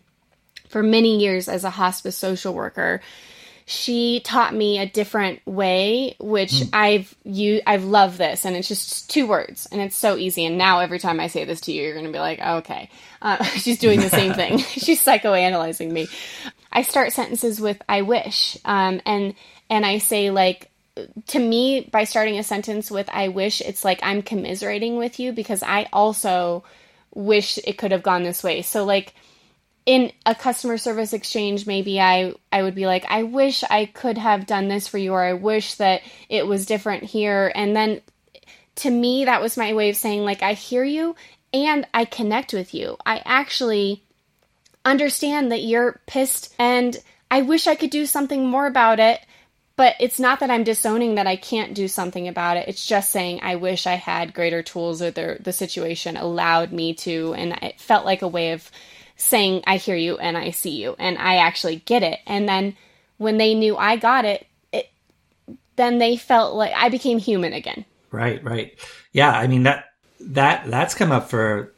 [0.69, 3.01] for many years as a hospice social worker,
[3.69, 6.69] she taught me a different way, which mm.
[6.71, 10.45] I've you I've loved this, and it's just two words, and it's so easy.
[10.45, 12.89] And now every time I say this to you, you're gonna be like, oh, okay,
[13.21, 14.57] uh, she's doing the same thing.
[14.59, 16.07] she's psychoanalyzing me.
[16.71, 19.35] I start sentences with "I wish," um, and
[19.69, 20.71] and I say like
[21.27, 25.31] to me, by starting a sentence with I wish, it's like I'm commiserating with you
[25.31, 26.63] because I also
[27.13, 28.61] wish it could have gone this way.
[28.61, 29.13] So, like,
[29.87, 34.17] in a customer service exchange maybe i i would be like i wish i could
[34.17, 38.01] have done this for you or i wish that it was different here and then
[38.75, 41.15] to me that was my way of saying like i hear you
[41.53, 44.03] and i connect with you i actually
[44.83, 49.21] understand that you're pissed and i wish i could do something more about it
[49.77, 52.67] but it's not that I'm disowning that I can't do something about it.
[52.67, 56.95] It's just saying I wish I had greater tools or the the situation allowed me
[56.95, 58.69] to and it felt like a way of
[59.15, 62.19] saying I hear you and I see you and I actually get it.
[62.25, 62.75] And then
[63.17, 64.89] when they knew I got it, it
[65.75, 67.85] then they felt like I became human again.
[68.11, 68.77] Right, right.
[69.13, 69.85] Yeah, I mean that
[70.19, 71.71] that that's come up for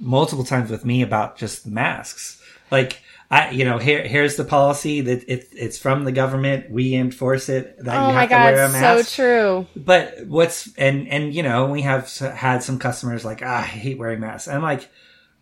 [0.00, 2.42] multiple times with me about just masks.
[2.72, 3.00] Like
[3.32, 6.70] I, you know, here here's the policy that it, it's from the government.
[6.70, 9.08] We enforce it that oh you have God, to wear a mask.
[9.08, 9.66] So true.
[9.74, 13.96] But what's and and you know, we have had some customers like, ah, I hate
[13.96, 14.48] wearing masks.
[14.48, 14.86] And I'm like,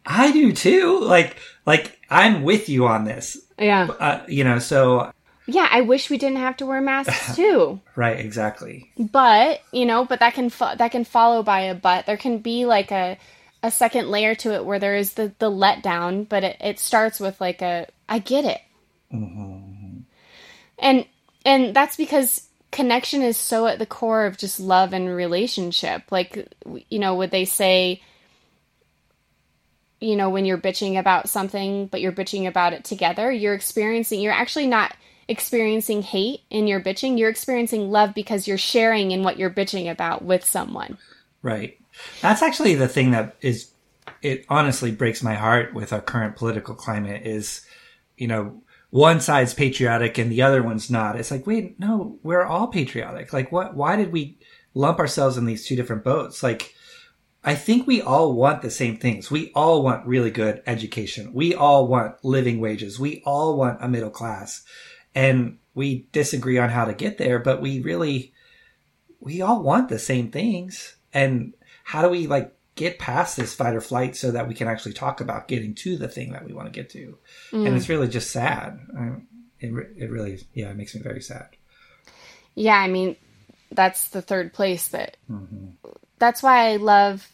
[0.06, 1.00] I do too.
[1.00, 3.36] Like like I'm with you on this.
[3.58, 3.88] Yeah.
[3.98, 5.10] Uh, you know, so
[5.46, 7.80] yeah, I wish we didn't have to wear masks too.
[7.96, 8.92] right, exactly.
[8.98, 12.06] But you know, but that can fo- that can follow by a but.
[12.06, 13.18] There can be like a
[13.62, 17.20] a second layer to it where there is the the letdown, but it, it starts
[17.20, 18.60] with like a I get it,
[19.12, 20.00] mm-hmm.
[20.78, 21.06] and
[21.44, 26.10] and that's because connection is so at the core of just love and relationship.
[26.10, 26.48] Like
[26.88, 28.02] you know, would they say?
[30.02, 34.22] You know, when you're bitching about something, but you're bitching about it together, you're experiencing,
[34.22, 34.96] you're actually not
[35.30, 37.18] experiencing hate in your bitching.
[37.18, 40.98] You're experiencing love because you're sharing in what you're bitching about with someone.
[41.42, 41.79] Right.
[42.20, 43.72] That's actually the thing that is
[44.22, 47.64] it honestly breaks my heart with our current political climate is,
[48.16, 51.16] you know, one side's patriotic and the other one's not.
[51.16, 53.32] It's like, wait, no, we're all patriotic.
[53.32, 54.38] Like what why did we
[54.74, 56.42] lump ourselves in these two different boats?
[56.42, 56.74] Like
[57.42, 59.30] I think we all want the same things.
[59.30, 61.32] We all want really good education.
[61.32, 63.00] We all want living wages.
[63.00, 64.62] We all want a middle class.
[65.14, 68.34] And we disagree on how to get there, but we really
[69.20, 70.96] we all want the same things.
[71.12, 71.54] And
[71.90, 74.92] how do we like get past this fight or flight so that we can actually
[74.92, 77.18] talk about getting to the thing that we want to get to?
[77.50, 77.66] Mm.
[77.66, 78.78] And it's really just sad.
[79.58, 81.48] it, it really, yeah, it makes me very sad.
[82.54, 83.16] Yeah, I mean,
[83.72, 85.16] that's the third place that.
[85.28, 85.88] Mm-hmm.
[86.20, 87.28] That's why I love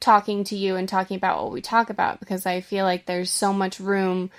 [0.00, 3.30] talking to you and talking about what we talk about because I feel like there's
[3.30, 4.32] so much room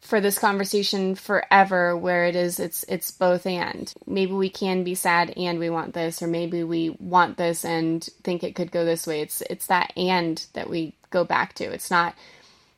[0.00, 3.92] for this conversation forever where it is it's it's both and.
[4.06, 8.02] Maybe we can be sad and we want this or maybe we want this and
[8.24, 9.20] think it could go this way.
[9.20, 11.64] It's it's that and that we go back to.
[11.64, 12.14] It's not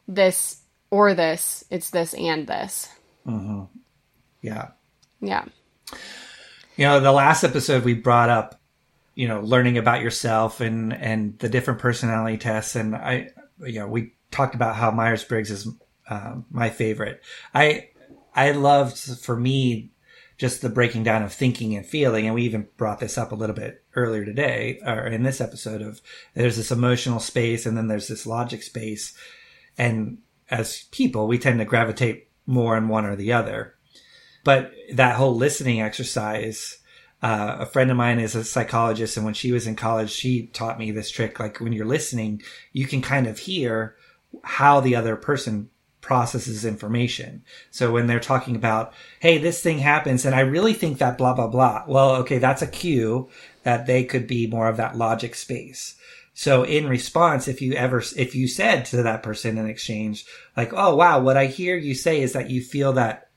[0.08, 0.60] this
[0.90, 2.88] or this it's this and this.
[3.26, 3.64] Mm-hmm.
[4.40, 4.68] yeah.
[5.20, 5.44] Yeah.
[6.76, 8.60] You know the last episode we brought up
[9.14, 12.76] you know, learning about yourself and, and the different personality tests.
[12.76, 15.68] And I, you know, we talked about how Myers Briggs is
[16.08, 17.22] um, my favorite.
[17.54, 17.90] I,
[18.34, 19.90] I loved for me
[20.38, 22.26] just the breaking down of thinking and feeling.
[22.26, 25.82] And we even brought this up a little bit earlier today or in this episode
[25.82, 26.00] of
[26.34, 29.16] there's this emotional space and then there's this logic space.
[29.78, 30.18] And
[30.50, 33.74] as people, we tend to gravitate more in one or the other.
[34.44, 36.78] But that whole listening exercise,
[37.22, 40.48] uh, a friend of mine is a psychologist, and when she was in college, she
[40.48, 41.38] taught me this trick.
[41.38, 42.42] Like when you're listening,
[42.72, 43.96] you can kind of hear
[44.42, 45.70] how the other person
[46.02, 47.42] processes information.
[47.70, 51.32] So when they're talking about, hey, this thing happens, and I really think that blah,
[51.32, 51.84] blah, blah.
[51.86, 53.30] Well, okay, that's a cue
[53.62, 55.96] that they could be more of that logic space.
[56.34, 60.26] So in response, if you ever, if you said to that person in exchange,
[60.56, 63.30] like, oh, wow, what I hear you say is that you feel that.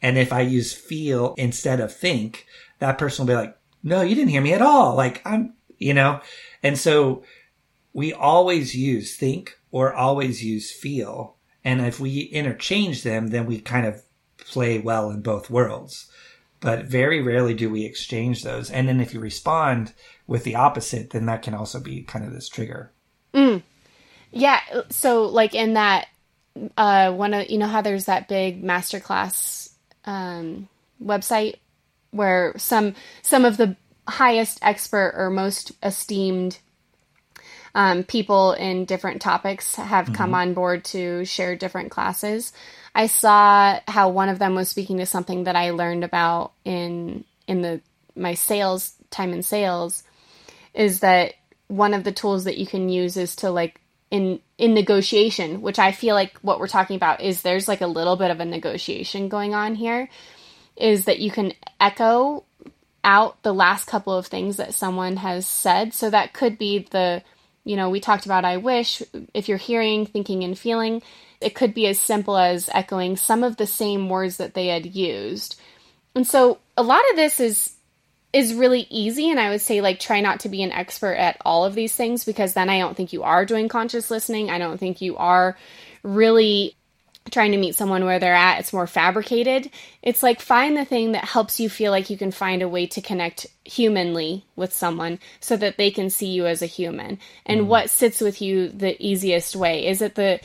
[0.00, 2.46] And if I use feel instead of think,
[2.78, 4.94] that person will be like, no, you didn't hear me at all.
[4.96, 6.20] Like I'm, you know,
[6.62, 7.24] and so
[7.92, 11.36] we always use think or always use feel.
[11.64, 14.02] And if we interchange them, then we kind of
[14.38, 16.10] play well in both worlds.
[16.60, 18.70] But very rarely do we exchange those.
[18.70, 19.92] And then if you respond
[20.26, 22.92] with the opposite, then that can also be kind of this trigger.
[23.34, 23.62] Mm.
[24.30, 24.60] Yeah.
[24.90, 26.06] So, like in that,
[26.76, 29.72] uh, one of, you know, how there's that big masterclass
[30.04, 30.68] um,
[31.02, 31.56] website
[32.10, 36.58] where some some of the highest expert or most esteemed
[37.74, 40.14] um, people in different topics have mm-hmm.
[40.14, 42.52] come on board to share different classes.
[42.94, 47.24] I saw how one of them was speaking to something that I learned about in
[47.46, 47.80] in the
[48.14, 50.02] my sales time in sales
[50.74, 51.34] is that
[51.68, 55.78] one of the tools that you can use is to like in in negotiation, which
[55.78, 58.44] I feel like what we're talking about is there's like a little bit of a
[58.44, 60.08] negotiation going on here
[60.76, 62.44] is that you can echo
[63.04, 65.92] out the last couple of things that someone has said.
[65.92, 67.22] So that could be the,
[67.64, 69.02] you know, we talked about I wish.
[69.34, 71.02] If you're hearing, thinking, and feeling,
[71.40, 74.86] it could be as simple as echoing some of the same words that they had
[74.86, 75.60] used.
[76.14, 77.76] And so a lot of this is
[78.32, 81.36] is really easy and I would say like try not to be an expert at
[81.44, 84.48] all of these things because then I don't think you are doing conscious listening.
[84.48, 85.58] I don't think you are
[86.02, 86.74] really
[87.30, 89.70] trying to meet someone where they're at, it's more fabricated.
[90.02, 92.86] It's like find the thing that helps you feel like you can find a way
[92.88, 97.18] to connect humanly with someone so that they can see you as a human.
[97.46, 97.66] And mm.
[97.66, 99.86] what sits with you the easiest way?
[99.86, 100.40] Is it the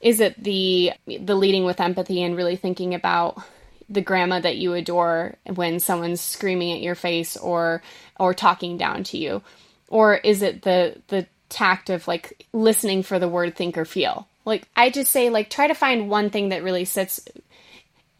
[0.00, 3.42] is it the the leading with empathy and really thinking about
[3.88, 7.82] the grandma that you adore when someone's screaming at your face or
[8.18, 9.42] or talking down to you?
[9.88, 14.26] Or is it the the tact of like listening for the word think or feel?
[14.46, 17.20] Like I just say like try to find one thing that really sits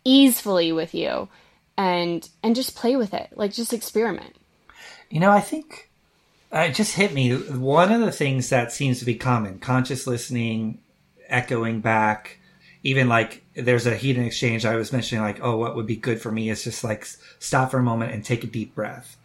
[0.05, 1.29] easily with you
[1.79, 3.31] and and just play with it.
[3.35, 4.37] Like just experiment.
[5.09, 5.89] You know, I think
[6.53, 10.07] uh, it just hit me one of the things that seems to be common, conscious
[10.07, 10.81] listening,
[11.29, 12.39] echoing back,
[12.83, 15.97] even like there's a heat and exchange I was mentioning like, oh, what would be
[15.97, 17.07] good for me is just like
[17.39, 19.17] stop for a moment and take a deep breath.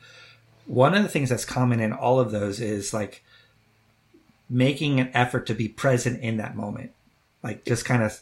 [0.66, 3.24] One of the things that's common in all of those is like
[4.52, 6.92] making an effort to be present in that moment.
[7.42, 8.20] Like just kind of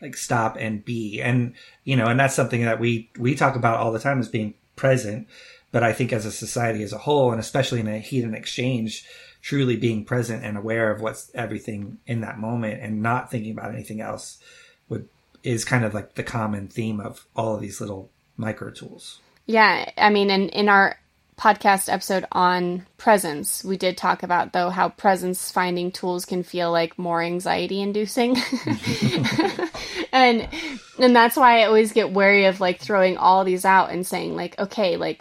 [0.00, 1.20] like stop and be.
[1.20, 1.54] And
[1.84, 4.54] you know and that's something that we we talk about all the time as being
[4.74, 5.28] present.
[5.72, 8.34] But i think as a society as a whole and especially in a heat and
[8.34, 9.04] exchange
[9.42, 13.74] truly being present and aware of what's everything in that moment and not thinking about
[13.74, 14.38] anything else
[14.88, 15.08] would
[15.42, 19.20] is kind of like the common theme of all of these little micro tools.
[19.44, 20.96] Yeah i mean in in our
[21.38, 26.72] podcast episode on presence, we did talk about though how presence finding tools can feel
[26.72, 28.36] like more anxiety inducing.
[30.12, 30.48] and
[30.98, 34.34] and that's why I always get wary of like throwing all these out and saying
[34.34, 35.20] like okay, like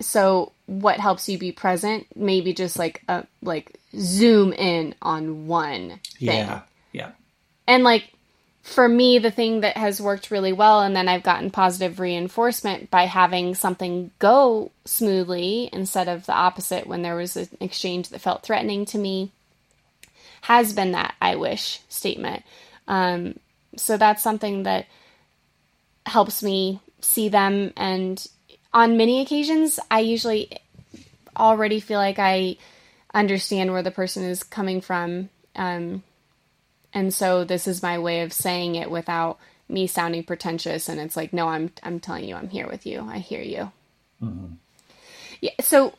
[0.00, 2.06] so what helps you be present?
[2.14, 6.28] Maybe just like a like zoom in on one thing.
[6.28, 6.60] Yeah.
[6.92, 7.10] Yeah.
[7.66, 8.10] And like
[8.68, 12.90] for me, the thing that has worked really well, and then I've gotten positive reinforcement
[12.90, 18.20] by having something go smoothly instead of the opposite when there was an exchange that
[18.20, 19.32] felt threatening to me,
[20.42, 22.44] has been that I wish statement.
[22.86, 23.38] Um,
[23.76, 24.86] so that's something that
[26.04, 27.72] helps me see them.
[27.74, 28.24] And
[28.74, 30.50] on many occasions, I usually
[31.36, 32.58] already feel like I
[33.14, 35.30] understand where the person is coming from.
[35.56, 36.02] Um,
[36.92, 41.16] and so this is my way of saying it without me sounding pretentious and it's
[41.16, 43.06] like no i'm i'm telling you i'm here with you.
[43.08, 43.70] I hear you.
[44.22, 44.54] Mm-hmm.
[45.40, 45.94] yeah so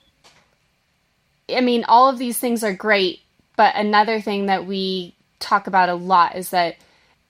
[1.50, 3.22] i mean all of these things are great
[3.56, 6.76] but another thing that we talk about a lot is that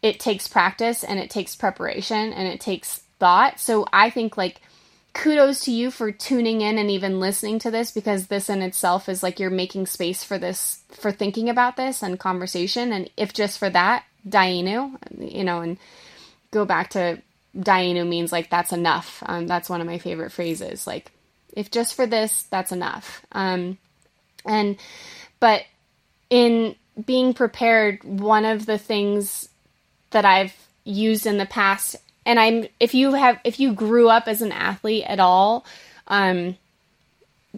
[0.02, 3.60] it takes practice and it takes preparation and it takes thought.
[3.60, 4.62] So i think like
[5.14, 9.10] kudos to you for tuning in and even listening to this because this in itself
[9.10, 12.92] is like you're making space for this for thinking about this and conversation.
[12.92, 15.78] And if just for that dayenu you know and
[16.52, 17.22] go back to
[17.58, 19.24] dayenu means like that's enough.
[19.26, 20.86] Um, that's one of my favorite phrases.
[20.86, 21.12] Like
[21.54, 23.26] if just for this that's enough.
[23.32, 23.78] Um,
[24.46, 24.78] and
[25.40, 25.64] but
[26.30, 29.50] in being prepared one of the things
[30.12, 31.96] that I've used in the past
[32.30, 35.66] and I'm if you have if you grew up as an athlete at all,
[36.08, 36.56] um,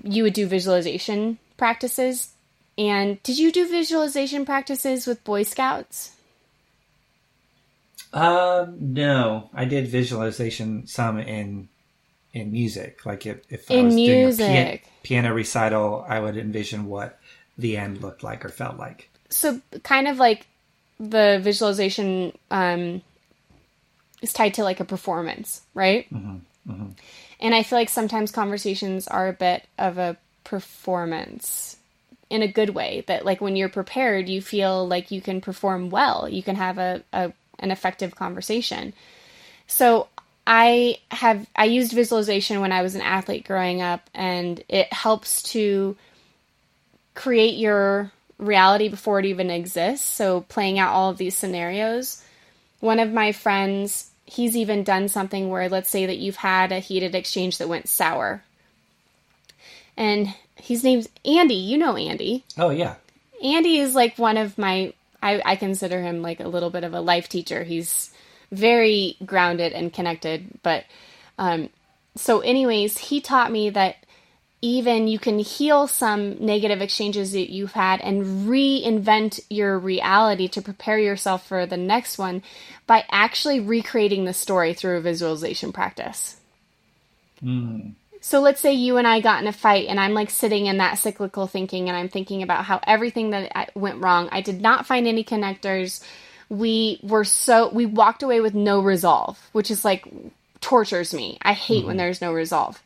[0.02, 2.32] you would do visualization practices.
[2.78, 6.16] And did you do visualization practices with Boy Scouts?
[8.14, 11.68] Um, no, I did visualization some in
[12.32, 13.06] in music.
[13.06, 14.38] Like if, if I was music.
[14.38, 17.20] doing a piano, piano recital, I would envision what
[17.58, 19.10] the end looked like or felt like.
[19.30, 20.48] So kind of like
[20.98, 23.02] the visualization um,
[24.22, 26.12] is tied to like a performance, right?
[26.14, 26.72] Mm-hmm.
[26.72, 26.90] Mm-hmm.
[27.40, 31.78] And I feel like sometimes conversations are a bit of a performance
[32.32, 35.90] in a good way that like when you're prepared you feel like you can perform
[35.90, 38.94] well you can have a, a an effective conversation
[39.68, 40.08] so
[40.48, 45.44] i have i used visualization when i was an athlete growing up and it helps
[45.44, 45.96] to
[47.16, 52.24] create your reality before it even exists so playing out all of these scenarios
[52.82, 56.80] one of my friends he's even done something where let's say that you've had a
[56.80, 58.44] heated exchange that went sour.
[59.98, 61.56] And his name's Andy.
[61.56, 62.46] You know Andy.
[62.58, 62.96] Oh yeah.
[63.44, 66.94] Andy is like one of my I, I consider him like a little bit of
[66.94, 67.64] a life teacher.
[67.64, 68.10] He's
[68.52, 70.48] very grounded and connected.
[70.64, 70.86] But
[71.38, 71.70] um
[72.16, 73.98] so anyways, he taught me that
[74.62, 80.62] even you can heal some negative exchanges that you've had and reinvent your reality to
[80.62, 82.44] prepare yourself for the next one
[82.86, 86.40] by actually recreating the story through a visualization practice.
[87.44, 87.94] Mm.
[88.24, 90.78] So let's say you and I got in a fight and I'm like sitting in
[90.78, 94.86] that cyclical thinking and I'm thinking about how everything that went wrong, I did not
[94.86, 96.04] find any connectors.
[96.50, 100.06] We were so we walked away with no resolve, which is like
[100.60, 101.40] tortures me.
[101.42, 101.88] I hate mm.
[101.88, 101.98] when mm-hmm.
[101.98, 102.80] there's no resolve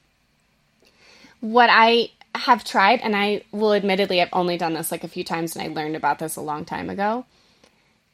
[1.51, 5.23] what I have tried, and I will admittedly, I've only done this like a few
[5.23, 7.25] times and I learned about this a long time ago.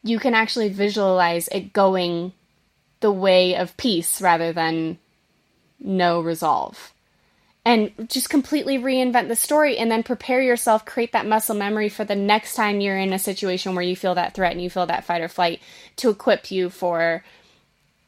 [0.04, 2.34] You can actually visualize it going
[3.00, 4.98] the way of peace rather than
[5.80, 6.92] no resolve.
[7.64, 12.04] And just completely reinvent the story and then prepare yourself, create that muscle memory for
[12.04, 14.88] the next time you're in a situation where you feel that threat and you feel
[14.88, 15.62] that fight or flight
[15.98, 17.24] to equip you for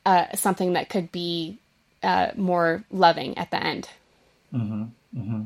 [0.06, 1.60] uh, something that could be
[2.02, 3.90] uh, more loving at the end.
[4.54, 4.86] Mm-hmm.
[5.16, 5.44] Mm-hmm.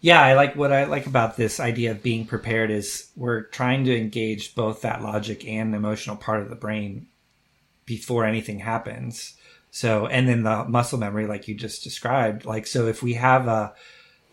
[0.00, 3.84] Yeah, I like what I like about this idea of being prepared is we're trying
[3.84, 7.06] to engage both that logic and emotional part of the brain
[7.86, 9.34] before anything happens.
[9.70, 13.46] So, and then the muscle memory, like you just described, like, so if we have
[13.46, 13.74] a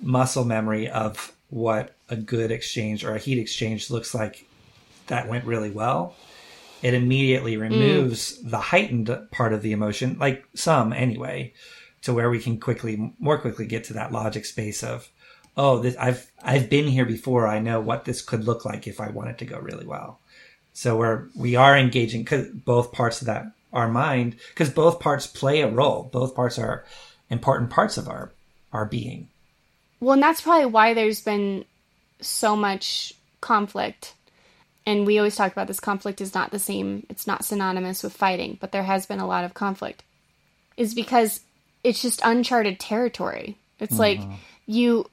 [0.02, 4.48] muscle memory of what a good exchange or a heat exchange looks like
[5.08, 6.16] that went really well,
[6.82, 7.62] it immediately mm.
[7.62, 8.50] removes mm.
[8.50, 11.54] the heightened part of the emotion, like some anyway
[12.04, 15.10] to where we can quickly, more quickly get to that logic space of,
[15.58, 17.48] oh, this, I've, I've been here before.
[17.48, 20.20] I know what this could look like if I want it to go really well.
[20.74, 25.28] So we're, we are engaging cause both parts of that, our mind, because both parts
[25.28, 26.10] play a role.
[26.12, 26.86] Both parts are
[27.30, 28.32] important parts of our,
[28.72, 29.28] our being.
[30.00, 31.66] Well, and that's probably why there's been
[32.22, 34.14] so much conflict.
[34.86, 38.14] And we always talk about this conflict is not the same, it's not synonymous with
[38.14, 40.04] fighting, but there has been a lot of conflict.
[40.78, 41.42] Is because
[41.84, 43.58] it's just uncharted territory.
[43.80, 44.30] It's mm-hmm.
[44.30, 45.10] like you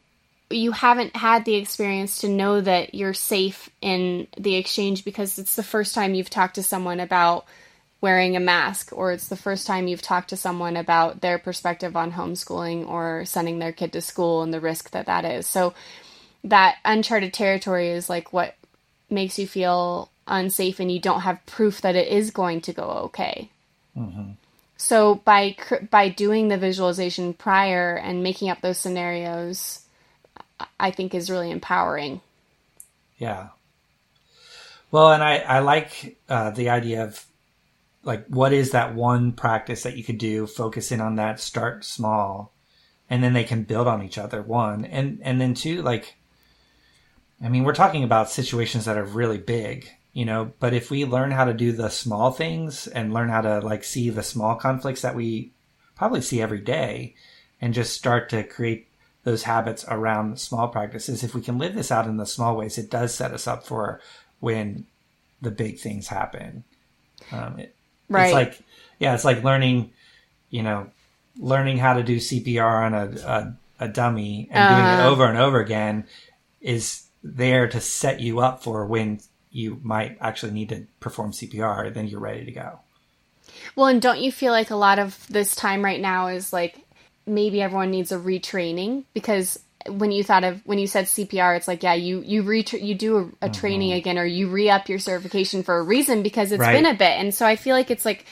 [0.49, 5.57] you haven't had the experience to know that you're safe in the exchange because it's
[5.57, 7.47] the first time you've talked to someone about
[8.01, 11.97] wearing a mask or it's the first time you've talked to someone about their perspective
[11.97, 15.47] on homeschooling or sending their kid to school and the risk that that is.
[15.47, 15.75] So
[16.45, 18.55] that uncharted territory is like what
[19.11, 22.85] makes you feel unsafe and you don't have proof that it is going to go
[22.85, 23.51] okay.
[23.97, 24.33] Mm-hmm.
[24.77, 25.57] So by
[25.91, 29.81] by doing the visualization prior and making up those scenarios,
[30.79, 32.21] I think is really empowering.
[33.19, 33.49] Yeah.
[34.91, 37.25] Well, and I I like uh, the idea of
[38.03, 40.47] like what is that one practice that you could do?
[40.47, 41.41] Focus in on that.
[41.41, 42.53] Start small,
[43.09, 44.43] and then they can build on each other.
[44.43, 46.17] One and and then two, like,
[47.43, 51.05] I mean, we're talking about situations that are really big you know but if we
[51.05, 54.57] learn how to do the small things and learn how to like see the small
[54.57, 55.53] conflicts that we
[55.95, 57.15] probably see every day
[57.61, 58.89] and just start to create
[59.25, 62.79] those habits around small practices if we can live this out in the small ways
[62.79, 64.01] it does set us up for
[64.41, 64.87] when
[65.43, 66.65] the big things happen
[67.31, 67.77] um, it,
[68.09, 68.25] right.
[68.25, 68.59] it's like
[68.99, 69.93] yeah it's like learning
[70.49, 70.89] you know
[71.39, 75.11] learning how to do CPR on a, a, a dummy and uh, doing it uh-huh.
[75.11, 76.07] over and over again
[76.63, 79.21] is there to set you up for when
[79.57, 82.79] you might actually need to perform CPR, then you're ready to go.
[83.75, 86.79] Well, and don't you feel like a lot of this time right now is like
[87.27, 91.67] maybe everyone needs a retraining because when you thought of when you said CPR, it's
[91.67, 93.99] like yeah, you you re you do a, a training mm-hmm.
[93.99, 96.73] again or you re up your certification for a reason because it's right.
[96.73, 98.27] been a bit, and so I feel like it's like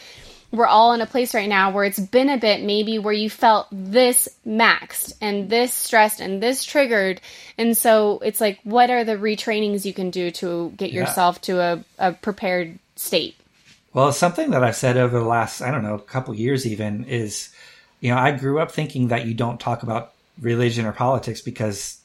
[0.54, 3.28] we're all in a place right now where it's been a bit maybe where you
[3.28, 7.20] felt this maxed and this stressed and this triggered.
[7.58, 11.00] And so it's like, what are the retrainings you can do to get yeah.
[11.00, 13.36] yourself to a, a prepared state?
[13.92, 17.50] Well, something that I've said over the last, I don't know, couple years even is,
[18.00, 22.00] you know, I grew up thinking that you don't talk about religion or politics because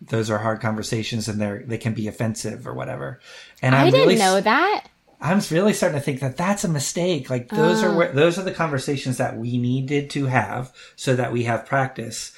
[0.00, 3.20] those are hard conversations and they're they can be offensive or whatever.
[3.62, 4.86] And I did not really, know that.
[5.20, 7.28] I'm really starting to think that that's a mistake.
[7.28, 7.96] Like those are ah.
[7.96, 12.32] where, those are the conversations that we needed to have so that we have practice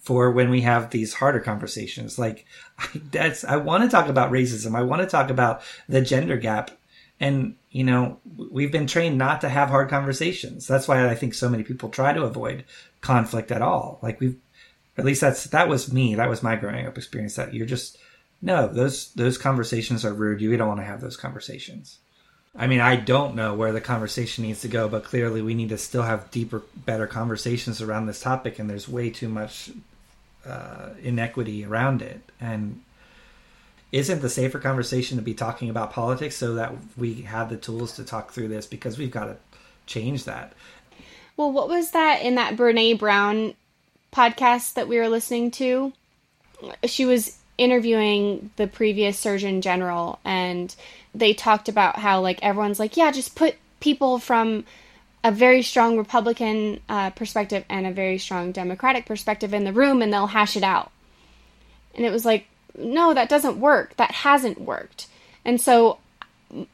[0.00, 2.18] for when we have these harder conversations.
[2.18, 2.46] Like
[2.78, 4.74] I, that's I want to talk about racism.
[4.74, 6.72] I want to talk about the gender gap.
[7.20, 8.18] And you know,
[8.50, 10.66] we've been trained not to have hard conversations.
[10.66, 12.64] That's why I think so many people try to avoid
[13.02, 14.00] conflict at all.
[14.02, 14.36] Like we've
[14.98, 16.16] at least that's that was me.
[16.16, 17.98] That was my growing up experience that you're just
[18.42, 20.40] no, those those conversations are rude.
[20.40, 21.98] You don't want to have those conversations.
[22.56, 25.68] I mean, I don't know where the conversation needs to go, but clearly we need
[25.68, 29.70] to still have deeper, better conversations around this topic, and there's way too much
[30.44, 32.20] uh, inequity around it.
[32.40, 32.80] And
[33.92, 37.94] isn't the safer conversation to be talking about politics so that we have the tools
[37.96, 39.36] to talk through this because we've got to
[39.86, 40.52] change that?
[41.36, 43.54] Well, what was that in that Brene Brown
[44.12, 45.92] podcast that we were listening to?
[46.84, 50.74] She was interviewing the previous Surgeon General, and
[51.14, 54.64] they talked about how like everyone's like, yeah, just put people from
[55.22, 60.00] a very strong Republican uh, perspective and a very strong Democratic perspective in the room,
[60.00, 60.90] and they'll hash it out.
[61.94, 62.46] And it was like,
[62.78, 63.94] no, that doesn't work.
[63.96, 65.06] That hasn't worked.
[65.44, 65.98] And so,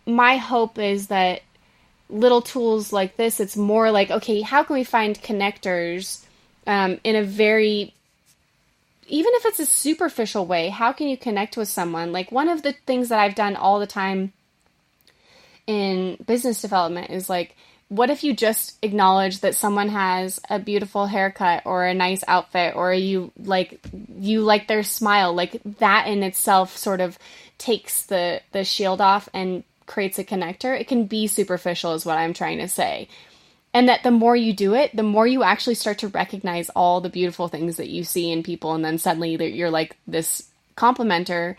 [0.07, 1.43] my hope is that
[2.09, 6.25] little tools like this, it's more like, okay, how can we find connectors
[6.69, 7.93] um, in a very
[9.09, 12.13] even if it's a superficial way, how can you connect with someone?
[12.13, 14.33] Like one of the things that I've done all the time
[15.67, 17.57] in business development is like,
[17.89, 22.75] what if you just acknowledge that someone has a beautiful haircut or a nice outfit
[22.75, 23.79] or you like
[24.19, 25.33] you like their smile?
[25.33, 27.17] Like that in itself sort of
[27.59, 30.79] takes the the shield off and creates a connector.
[30.79, 33.09] It can be superficial is what i'm trying to say
[33.77, 37.03] and that the more you do it the more you actually start to recognize all
[37.03, 38.73] the beautiful things that you see in people.
[38.73, 40.49] And then suddenly you're like this
[40.79, 41.57] complimenter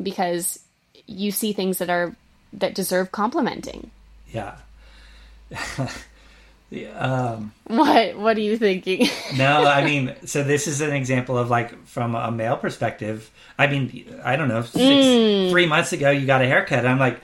[0.00, 0.60] because
[1.08, 2.14] you see things that are
[2.52, 3.90] that deserve complimenting.
[4.32, 4.56] Yeah
[6.94, 9.08] um, what what are you thinking?
[9.36, 13.28] No i mean so this is an example of like from a male perspective.
[13.58, 15.50] I mean i don't know six, mm.
[15.50, 16.86] three months ago you got a haircut.
[16.86, 17.20] I'm like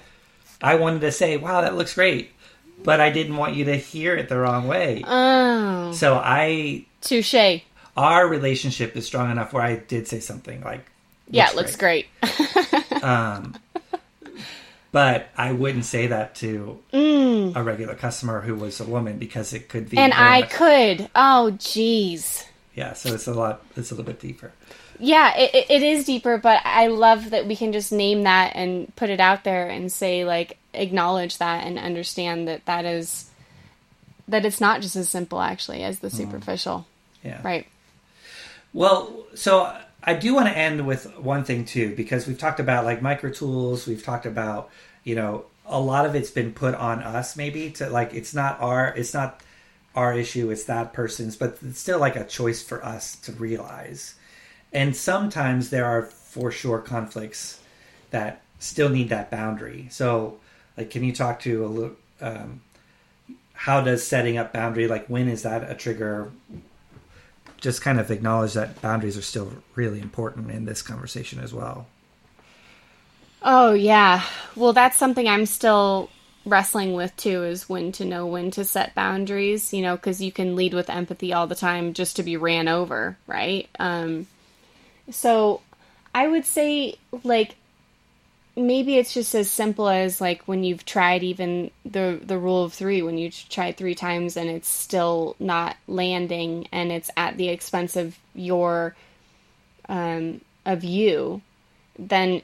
[0.61, 2.33] i wanted to say wow that looks great
[2.85, 5.03] but I didn't want you to hear it the wrong way.
[5.07, 5.93] Oh.
[5.93, 6.87] So I.
[7.01, 7.63] Touche.
[7.97, 10.91] Our relationship is strong enough where I did say something like,
[11.29, 13.03] "Yeah, it looks great." great.
[13.03, 13.55] um,
[14.93, 17.57] but I wouldn't say that to mm.
[17.57, 19.99] a regular customer who was a woman because it could be.
[19.99, 20.51] And I much...
[20.51, 21.11] could.
[21.15, 22.47] Oh, jeez.
[22.75, 23.63] Yeah, so it's a lot.
[23.77, 24.53] It's a little bit deeper.
[24.99, 28.95] Yeah, it, it is deeper, but I love that we can just name that and
[28.97, 33.29] put it out there and say like, acknowledge that and understand that that is
[34.29, 36.19] that it's not just as simple actually as the mm-hmm.
[36.19, 36.87] superficial.
[37.23, 37.41] Yeah.
[37.43, 37.67] Right.
[38.73, 42.85] Well, so I do want to end with one thing too because we've talked about
[42.85, 44.71] like micro tools, we've talked about,
[45.05, 48.61] you know, a lot of it's been put on us maybe to like it's not
[48.61, 49.41] our it's not
[49.95, 54.15] our issue, it's that person's, but it's still like a choice for us to realize.
[54.73, 57.61] And sometimes there are for sure conflicts
[58.11, 59.89] that still need that boundary.
[59.91, 60.39] So
[60.77, 61.97] like, can you talk to a little?
[62.21, 62.63] Um,
[63.53, 66.33] how does setting up boundary like when is that a trigger?
[67.61, 71.87] Just kind of acknowledge that boundaries are still really important in this conversation as well.
[73.43, 74.25] Oh yeah,
[74.57, 76.09] well that's something I'm still
[76.45, 80.33] wrestling with too is when to know when to set boundaries you know because you
[80.33, 83.69] can lead with empathy all the time just to be ran over right?
[83.79, 84.27] Um
[85.11, 85.61] so
[86.15, 87.57] i would say like
[88.55, 92.73] maybe it's just as simple as like when you've tried even the the rule of
[92.73, 97.49] 3 when you try 3 times and it's still not landing and it's at the
[97.49, 98.95] expense of your
[99.89, 101.41] um of you
[101.99, 102.43] then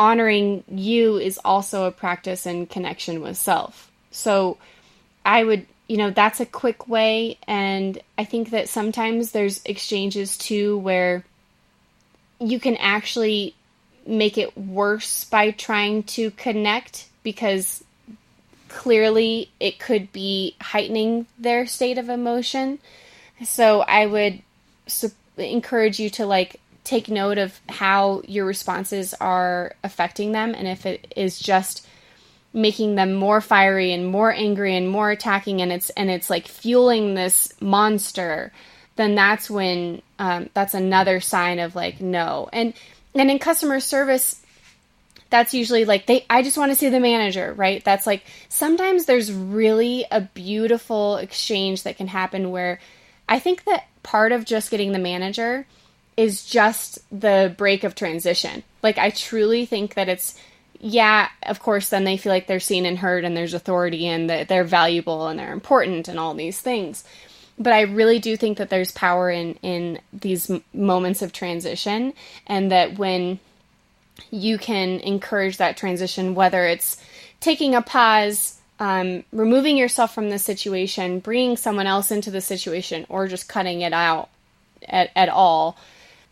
[0.00, 4.56] honoring you is also a practice in connection with self so
[5.24, 7.36] i would you know, that's a quick way.
[7.48, 11.24] And I think that sometimes there's exchanges too where
[12.38, 13.56] you can actually
[14.06, 17.82] make it worse by trying to connect because
[18.68, 22.78] clearly it could be heightening their state of emotion.
[23.44, 24.42] So I would
[24.86, 30.66] su- encourage you to like take note of how your responses are affecting them and
[30.66, 31.86] if it is just
[32.52, 36.48] making them more fiery and more angry and more attacking and it's and it's like
[36.48, 38.52] fueling this monster
[38.96, 42.48] then that's when um, that's another sign of like no.
[42.52, 42.74] And
[43.14, 44.40] and in customer service
[45.30, 47.82] that's usually like they i just want to see the manager right?
[47.84, 52.80] That's like sometimes there's really a beautiful exchange that can happen where
[53.28, 55.66] i think that part of just getting the manager
[56.20, 58.62] is just the break of transition.
[58.82, 60.34] Like i truly think that it's
[60.82, 64.28] yeah of course then they feel like they're seen and heard and there's authority and
[64.30, 67.04] that they're valuable and they're important and all these things.
[67.58, 72.12] But I really do think that there's power in in these moments of transition,
[72.46, 73.38] and that when
[74.30, 77.02] you can encourage that transition, whether it's
[77.40, 83.06] taking a pause, um, removing yourself from the situation, bringing someone else into the situation,
[83.08, 84.28] or just cutting it out
[84.88, 85.76] at, at all,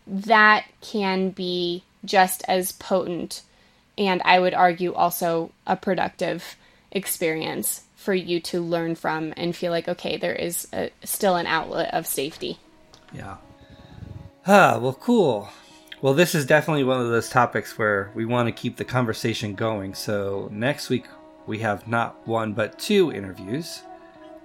[0.09, 3.43] that can be just as potent
[3.99, 6.55] and I would argue also a productive
[6.91, 11.45] experience for you to learn from and feel like, okay, there is a, still an
[11.45, 12.57] outlet of safety.
[13.13, 13.35] Yeah.
[14.47, 15.49] Ah, well, cool.
[16.01, 19.53] Well, this is definitely one of those topics where we want to keep the conversation
[19.53, 19.93] going.
[19.93, 21.05] So next week
[21.45, 23.83] we have not one but two interviews.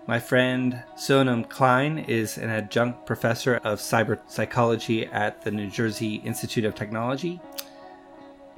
[0.06, 6.16] My friend Sonam Klein is an adjunct professor of cyber psychology at the New Jersey
[6.16, 7.40] Institute of Technology.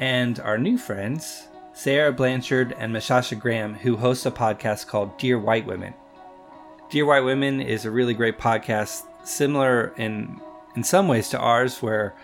[0.00, 5.38] And our new friends, Sarah Blanchard and Misasha Graham, who host a podcast called Dear
[5.38, 5.94] White Women.
[6.90, 10.40] Dear White Women is a really great podcast, similar in
[10.74, 12.16] in some ways to ours, where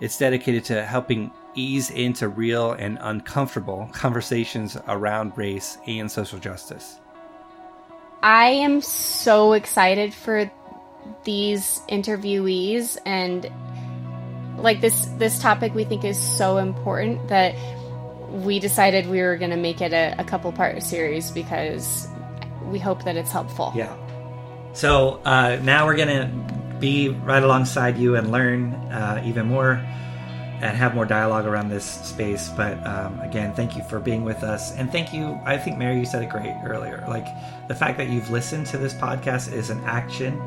[0.00, 7.00] it's dedicated to helping ease into real and uncomfortable conversations around race and social justice.
[8.24, 10.50] I am so excited for
[11.24, 13.50] these interviewees and
[14.56, 17.54] like this this topic we think is so important that
[18.30, 22.08] we decided we were going to make it a, a couple part series because
[22.62, 23.74] we hope that it's helpful.
[23.76, 23.94] Yeah.
[24.72, 29.84] So uh, now we're going to be right alongside you and learn uh, even more
[30.64, 32.48] and have more dialogue around this space.
[32.48, 34.74] But um, again, thank you for being with us.
[34.76, 35.38] And thank you.
[35.44, 37.04] I think, Mary, you said it great earlier.
[37.06, 37.26] Like
[37.68, 40.40] the fact that you've listened to this podcast is an action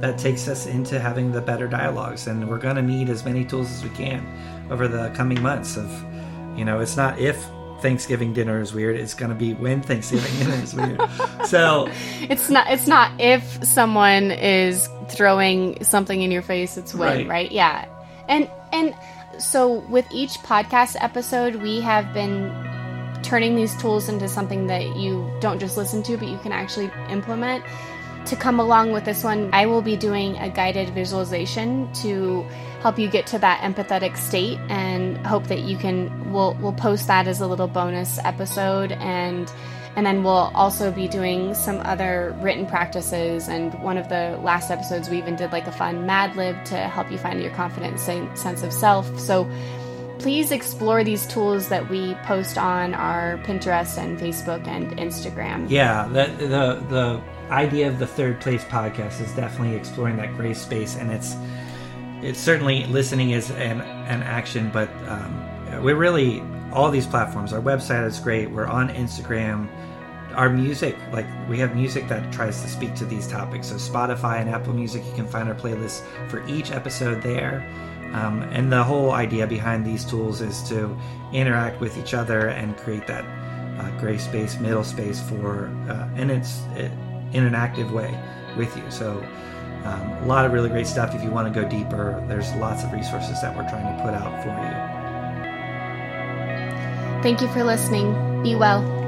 [0.00, 2.26] that takes us into having the better dialogues.
[2.26, 4.26] And we're going to need as many tools as we can
[4.72, 5.88] over the coming months of,
[6.58, 7.40] you know, it's not if
[7.80, 8.96] Thanksgiving dinner is weird.
[8.96, 11.00] It's going to be when Thanksgiving dinner is weird.
[11.46, 11.88] So
[12.20, 12.70] it's not.
[12.70, 16.76] It's not if someone is throwing something in your face.
[16.76, 17.28] It's when, right?
[17.28, 17.50] right?
[17.50, 17.86] Yeah.
[18.28, 18.94] And and
[19.40, 22.52] so with each podcast episode, we have been
[23.22, 26.90] turning these tools into something that you don't just listen to, but you can actually
[27.08, 27.64] implement.
[28.26, 32.42] To come along with this one, I will be doing a guided visualization to
[32.80, 37.06] help you get to that empathetic state and hope that you can we'll we'll post
[37.06, 39.50] that as a little bonus episode and
[39.96, 43.48] and then we'll also be doing some other written practices.
[43.48, 46.76] And one of the last episodes we even did like a fun mad lib to
[46.76, 49.18] help you find your confident sense of self.
[49.18, 49.50] So
[50.18, 55.68] please explore these tools that we post on our pinterest and facebook and instagram.
[55.70, 60.54] Yeah the the, the idea of the third place podcast is definitely exploring that gray
[60.54, 60.96] space.
[60.96, 61.36] And it's
[62.22, 67.52] it's certainly listening is an, an action, but um, we're really all these platforms.
[67.52, 68.50] Our website is great.
[68.50, 69.68] We're on Instagram.
[70.34, 73.68] Our music, like we have music that tries to speak to these topics.
[73.68, 77.66] So Spotify and Apple Music, you can find our playlists for each episode there.
[78.12, 80.96] Um, and the whole idea behind these tools is to
[81.32, 83.24] interact with each other and create that
[83.80, 86.90] uh, gray space, middle space for, uh, and it's it,
[87.32, 88.16] in an active way
[88.56, 88.88] with you.
[88.90, 89.24] So
[89.84, 91.14] um, a lot of really great stuff.
[91.14, 94.14] If you want to go deeper, there's lots of resources that we're trying to put
[94.14, 94.99] out for you.
[97.22, 98.42] Thank you for listening.
[98.42, 98.99] Be well.